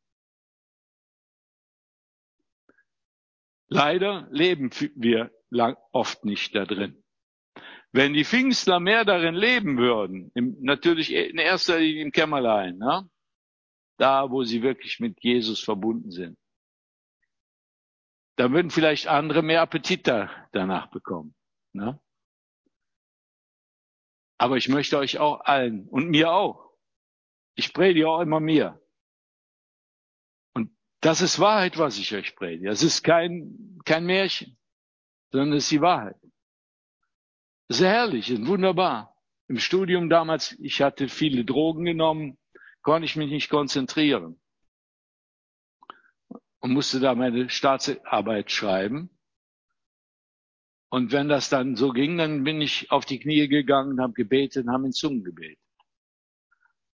[3.69, 5.31] Leider leben wir
[5.91, 7.03] oft nicht da drin.
[7.91, 13.09] Wenn die Pfingstler mehr darin leben würden, im, natürlich in erster Linie im Kämmerlein, ne?
[13.97, 16.37] da wo sie wirklich mit Jesus verbunden sind,
[18.35, 21.35] dann würden vielleicht andere mehr Appetit da, danach bekommen.
[21.73, 21.99] Ne?
[24.37, 26.71] Aber ich möchte euch auch allen und mir auch.
[27.55, 28.79] Ich predige auch immer mir.
[30.53, 30.71] Und
[31.01, 32.69] das ist Wahrheit, was ich euch predige.
[32.69, 34.57] Es ist kein, kein Märchen,
[35.31, 36.17] sondern es ist die Wahrheit.
[37.69, 39.15] Sehr herrlich, wunderbar.
[39.47, 42.37] Im Studium damals, ich hatte viele Drogen genommen,
[42.81, 44.39] konnte ich mich nicht konzentrieren
[46.59, 49.09] und musste da meine Staatsarbeit schreiben.
[50.89, 54.67] Und wenn das dann so ging, dann bin ich auf die Knie gegangen, habe gebetet
[54.67, 55.59] habe in Zungen gebetet.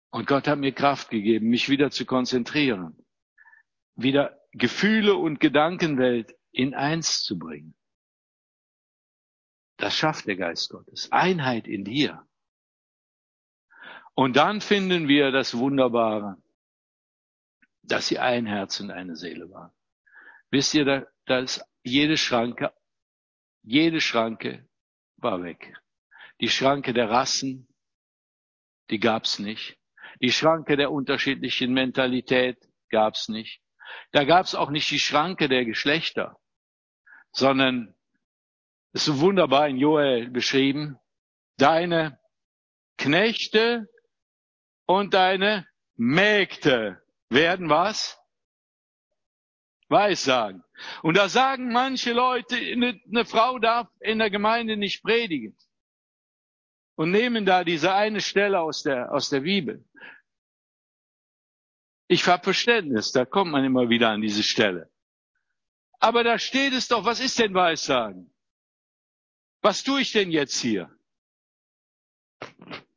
[0.09, 2.97] Und Gott hat mir Kraft gegeben, mich wieder zu konzentrieren,
[3.95, 7.75] wieder Gefühle und Gedankenwelt in eins zu bringen.
[9.77, 11.11] Das schafft der Geist Gottes.
[11.11, 12.27] Einheit in dir.
[14.13, 16.37] Und dann finden wir das Wunderbare,
[17.81, 19.71] dass sie ein Herz und eine Seele waren.
[20.51, 22.71] Wisst ihr, da, da ist jede Schranke,
[23.63, 24.67] jede Schranke
[25.17, 25.73] war weg.
[26.41, 27.67] Die Schranke der Rassen,
[28.89, 29.77] die gab's nicht.
[30.21, 32.57] Die Schranke der unterschiedlichen Mentalität
[32.89, 33.61] gab's nicht.
[34.11, 36.37] Da gab's auch nicht die Schranke der Geschlechter,
[37.31, 37.95] sondern
[38.91, 40.99] ist so wunderbar in Joel beschrieben.
[41.57, 42.19] Deine
[42.97, 43.87] Knechte
[44.85, 48.19] und deine Mägde werden was?
[49.89, 50.63] Weissagen.
[51.01, 55.57] Und da sagen manche Leute, eine, Frau darf in der Gemeinde nicht predigen.
[56.95, 59.83] Und nehmen da diese eine Stelle aus der, aus der Bibel.
[62.07, 64.91] Ich habe Verständnis, da kommt man immer wieder an diese Stelle.
[65.99, 68.33] Aber da steht es doch, was ist denn Weissagen?
[69.61, 70.95] Was tue ich denn jetzt hier?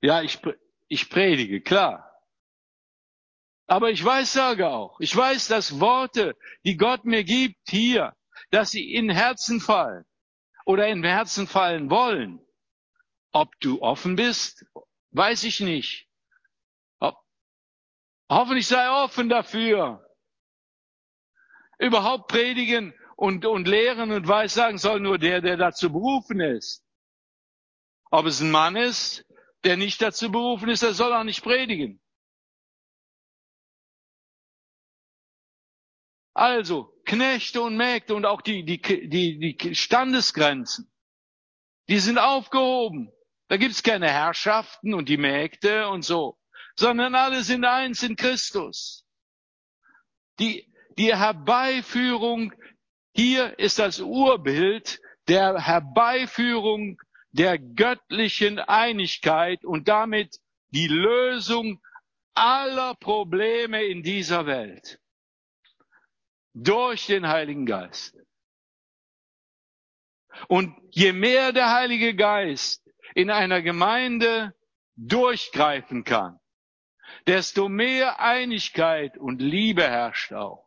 [0.02, 0.40] Ja, ich,
[0.88, 2.05] ich predige, klar.
[3.66, 8.14] Aber ich weiß, sage auch, ich weiß, dass Worte, die Gott mir gibt hier,
[8.50, 10.04] dass sie in Herzen fallen
[10.64, 12.40] oder in Herzen fallen wollen.
[13.32, 14.64] Ob du offen bist,
[15.10, 16.08] weiß ich nicht.
[17.00, 17.16] Ob,
[18.30, 20.02] hoffentlich sei offen dafür.
[21.78, 26.84] Überhaupt predigen und, und lehren und weissagen soll nur der, der dazu berufen ist.
[28.10, 29.26] Ob es ein Mann ist,
[29.64, 32.00] der nicht dazu berufen ist, der soll auch nicht predigen.
[36.36, 40.92] Also, Knechte und Mägde und auch die, die, die, die Standesgrenzen,
[41.88, 43.10] die sind aufgehoben.
[43.48, 46.38] Da gibt's keine Herrschaften und die Mägde und so,
[46.74, 49.06] sondern alle sind eins in Christus.
[50.38, 52.52] Die, die Herbeiführung
[53.14, 60.36] hier ist das Urbild der Herbeiführung der göttlichen Einigkeit und damit
[60.68, 61.80] die Lösung
[62.34, 65.00] aller Probleme in dieser Welt
[66.56, 68.16] durch den Heiligen Geist.
[70.48, 72.82] Und je mehr der Heilige Geist
[73.14, 74.54] in einer Gemeinde
[74.96, 76.38] durchgreifen kann,
[77.26, 80.66] desto mehr Einigkeit und Liebe herrscht auch.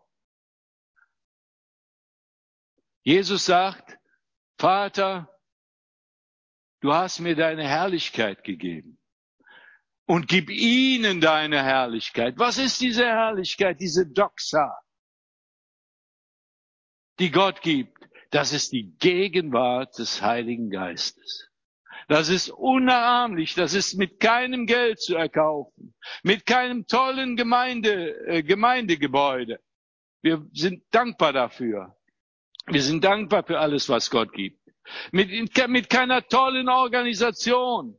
[3.04, 3.98] Jesus sagt,
[4.60, 5.28] Vater,
[6.82, 9.00] du hast mir deine Herrlichkeit gegeben.
[10.06, 12.38] Und gib ihnen deine Herrlichkeit.
[12.38, 14.76] Was ist diese Herrlichkeit, diese Doxa,
[17.20, 17.98] die Gott gibt?
[18.32, 21.50] Das ist die Gegenwart des Heiligen Geistes.
[22.08, 25.94] Das ist unnahmlich, das ist mit keinem Geld zu erkaufen,
[26.24, 29.60] mit keinem tollen Gemeinde, äh, Gemeindegebäude.
[30.22, 31.96] Wir sind dankbar dafür.
[32.66, 34.60] Wir sind dankbar für alles, was Gott gibt.
[35.12, 35.30] Mit,
[35.68, 37.99] mit keiner tollen Organisation,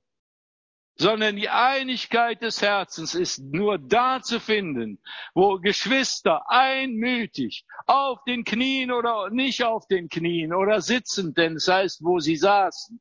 [1.00, 8.44] sondern die Einigkeit des Herzens ist nur da zu finden, wo Geschwister einmütig auf den
[8.44, 13.00] Knien oder nicht auf den Knien oder sitzend, denn es heißt, wo sie saßen,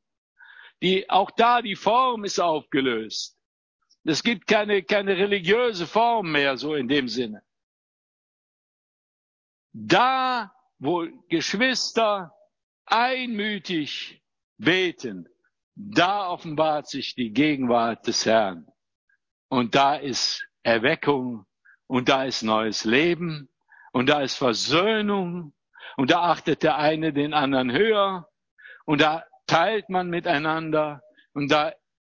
[0.80, 3.38] die, auch da die Form ist aufgelöst.
[4.04, 7.42] Es gibt keine, keine religiöse Form mehr, so in dem Sinne.
[9.72, 12.34] Da, wo Geschwister
[12.86, 14.22] einmütig
[14.56, 15.28] beten,
[15.88, 18.66] da offenbart sich die Gegenwart des Herrn.
[19.48, 21.46] Und da ist Erweckung
[21.86, 23.48] und da ist neues Leben
[23.92, 25.52] und da ist Versöhnung
[25.96, 28.28] und da achtet der eine den anderen höher
[28.84, 31.02] und da teilt man miteinander
[31.32, 31.72] und da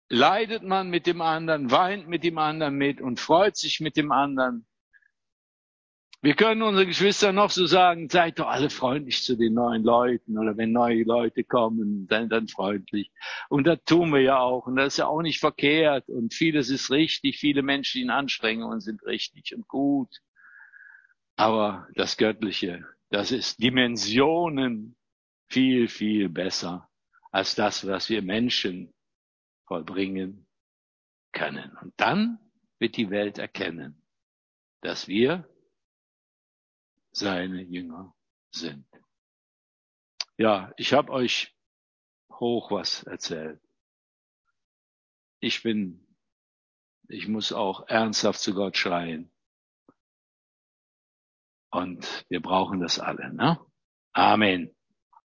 [0.09, 4.11] leidet man mit dem anderen, weint mit dem anderen mit und freut sich mit dem
[4.11, 4.65] anderen.
[6.23, 10.37] Wir können unsere Geschwister noch so sagen, seid doch alle freundlich zu den neuen Leuten
[10.37, 13.11] oder wenn neue Leute kommen, dann, dann freundlich.
[13.49, 16.69] Und das tun wir ja auch und das ist ja auch nicht verkehrt und vieles
[16.69, 20.15] ist richtig, viele Menschen in Anstrengungen sind richtig und gut.
[21.37, 24.95] Aber das Göttliche, das ist Dimensionen
[25.49, 26.87] viel, viel besser
[27.31, 28.93] als das, was wir Menschen
[29.65, 30.45] vollbringen
[31.31, 31.75] können.
[31.81, 32.37] Und dann
[32.77, 34.03] wird die Welt erkennen,
[34.81, 35.47] dass wir
[37.11, 38.13] seine Jünger
[38.51, 38.85] sind.
[40.37, 41.55] Ja, ich habe euch
[42.31, 43.61] hoch was erzählt.
[45.39, 46.07] Ich bin,
[47.07, 49.31] ich muss auch ernsthaft zu Gott schreien.
[51.71, 53.59] Und wir brauchen das alle, ne?
[54.13, 54.75] Amen.